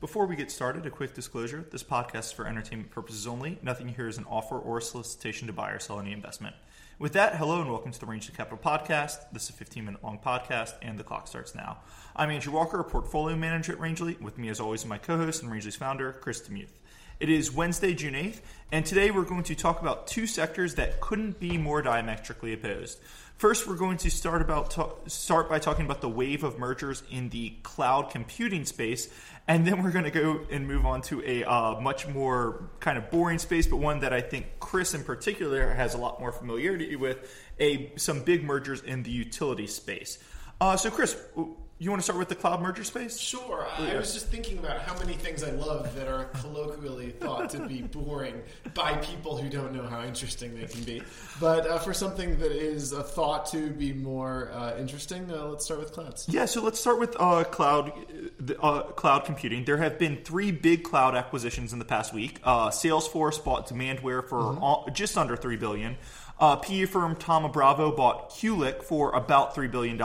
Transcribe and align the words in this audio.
Before 0.00 0.24
we 0.24 0.34
get 0.34 0.50
started, 0.50 0.86
a 0.86 0.90
quick 0.90 1.12
disclosure 1.12 1.66
this 1.70 1.82
podcast 1.82 2.20
is 2.20 2.32
for 2.32 2.46
entertainment 2.46 2.90
purposes 2.90 3.26
only. 3.26 3.58
Nothing 3.60 3.88
here 3.88 4.08
is 4.08 4.16
an 4.16 4.24
offer 4.30 4.58
or 4.58 4.78
a 4.78 4.82
solicitation 4.82 5.46
to 5.46 5.52
buy 5.52 5.72
or 5.72 5.78
sell 5.78 6.00
any 6.00 6.12
investment. 6.12 6.56
With 6.98 7.12
that, 7.12 7.36
hello 7.36 7.60
and 7.60 7.70
welcome 7.70 7.92
to 7.92 8.00
the 8.00 8.06
Rangeley 8.06 8.34
Capital 8.34 8.56
Podcast. 8.56 9.30
This 9.30 9.42
is 9.42 9.50
a 9.50 9.52
15 9.52 9.84
minute 9.84 10.02
long 10.02 10.18
podcast, 10.18 10.72
and 10.80 10.98
the 10.98 11.04
clock 11.04 11.28
starts 11.28 11.54
now. 11.54 11.80
I'm 12.16 12.30
Andrew 12.30 12.54
Walker, 12.54 12.80
a 12.80 12.84
portfolio 12.84 13.36
manager 13.36 13.72
at 13.72 13.78
Rangeley. 13.78 14.16
With 14.22 14.38
me, 14.38 14.48
as 14.48 14.58
always, 14.58 14.86
my 14.86 14.96
co 14.96 15.18
host 15.18 15.42
and 15.42 15.52
Rangeley's 15.52 15.76
founder, 15.76 16.14
Chris 16.14 16.40
Demuth. 16.40 16.79
It 17.20 17.28
is 17.28 17.52
Wednesday, 17.52 17.92
June 17.92 18.14
8th, 18.14 18.40
and 18.72 18.86
today 18.86 19.10
we're 19.10 19.26
going 19.26 19.42
to 19.42 19.54
talk 19.54 19.82
about 19.82 20.06
two 20.06 20.26
sectors 20.26 20.76
that 20.76 21.02
couldn't 21.02 21.38
be 21.38 21.58
more 21.58 21.82
diametrically 21.82 22.54
opposed. 22.54 22.98
First, 23.36 23.66
we're 23.66 23.76
going 23.76 23.98
to 23.98 24.10
start 24.10 24.40
about 24.40 24.74
start 25.06 25.50
by 25.50 25.58
talking 25.58 25.84
about 25.84 26.00
the 26.00 26.08
wave 26.08 26.44
of 26.44 26.58
mergers 26.58 27.02
in 27.10 27.28
the 27.28 27.50
cloud 27.62 28.08
computing 28.10 28.64
space, 28.64 29.10
and 29.46 29.66
then 29.66 29.82
we're 29.82 29.90
going 29.90 30.06
to 30.06 30.10
go 30.10 30.40
and 30.50 30.66
move 30.66 30.86
on 30.86 31.02
to 31.02 31.22
a 31.26 31.44
uh, 31.44 31.78
much 31.78 32.08
more 32.08 32.70
kind 32.80 32.96
of 32.96 33.10
boring 33.10 33.38
space, 33.38 33.66
but 33.66 33.76
one 33.76 34.00
that 34.00 34.14
I 34.14 34.22
think 34.22 34.46
Chris 34.58 34.94
in 34.94 35.04
particular 35.04 35.74
has 35.74 35.92
a 35.92 35.98
lot 35.98 36.20
more 36.20 36.32
familiarity 36.32 36.96
with. 36.96 37.18
A 37.60 37.92
some 37.96 38.22
big 38.22 38.44
mergers 38.44 38.80
in 38.80 39.02
the 39.02 39.10
utility 39.10 39.66
space. 39.66 40.18
Uh, 40.58 40.78
so, 40.78 40.90
Chris, 40.90 41.22
you 41.80 41.88
want 41.88 41.98
to 41.98 42.04
start 42.04 42.18
with 42.18 42.28
the 42.28 42.34
cloud 42.34 42.60
merger 42.60 42.84
space? 42.84 43.18
Sure. 43.18 43.66
I 43.78 43.96
was 43.96 44.12
just 44.12 44.28
thinking 44.28 44.58
about 44.58 44.82
how 44.82 44.96
many 44.98 45.14
things 45.14 45.42
I 45.42 45.50
love 45.50 45.94
that 45.96 46.08
are 46.08 46.26
colloquially 46.26 47.12
thought 47.12 47.48
to 47.50 47.66
be 47.66 47.80
boring 47.80 48.42
by 48.74 48.96
people 48.98 49.38
who 49.38 49.48
don't 49.48 49.72
know 49.72 49.84
how 49.86 50.04
interesting 50.04 50.54
they 50.54 50.66
can 50.66 50.82
be. 50.82 51.02
But 51.40 51.66
uh, 51.66 51.78
for 51.78 51.94
something 51.94 52.38
that 52.38 52.52
is 52.52 52.92
a 52.92 53.02
thought 53.02 53.46
to 53.52 53.70
be 53.70 53.94
more 53.94 54.50
uh, 54.52 54.76
interesting, 54.78 55.32
uh, 55.32 55.46
let's 55.46 55.64
start 55.64 55.80
with 55.80 55.92
clouds. 55.92 56.26
Yeah. 56.28 56.44
So 56.44 56.62
let's 56.62 56.78
start 56.78 57.00
with 57.00 57.16
uh, 57.18 57.44
cloud 57.44 57.92
uh, 58.60 58.82
cloud 58.82 59.24
computing. 59.24 59.64
There 59.64 59.78
have 59.78 59.98
been 59.98 60.18
three 60.22 60.52
big 60.52 60.84
cloud 60.84 61.14
acquisitions 61.14 61.72
in 61.72 61.78
the 61.78 61.86
past 61.86 62.12
week. 62.12 62.40
Uh, 62.44 62.68
Salesforce 62.68 63.42
bought 63.42 63.66
Demandware 63.66 64.28
for 64.28 64.40
mm-hmm. 64.40 64.62
all, 64.62 64.88
just 64.92 65.16
under 65.16 65.34
three 65.34 65.56
billion. 65.56 65.96
Uh, 66.40 66.56
PE 66.56 66.86
firm 66.86 67.14
Thoma 67.16 67.50
Bravo 67.50 67.94
bought 67.94 68.30
Qlik 68.30 68.82
for 68.82 69.12
about 69.12 69.54
$3 69.54 69.70
billion, 69.70 69.98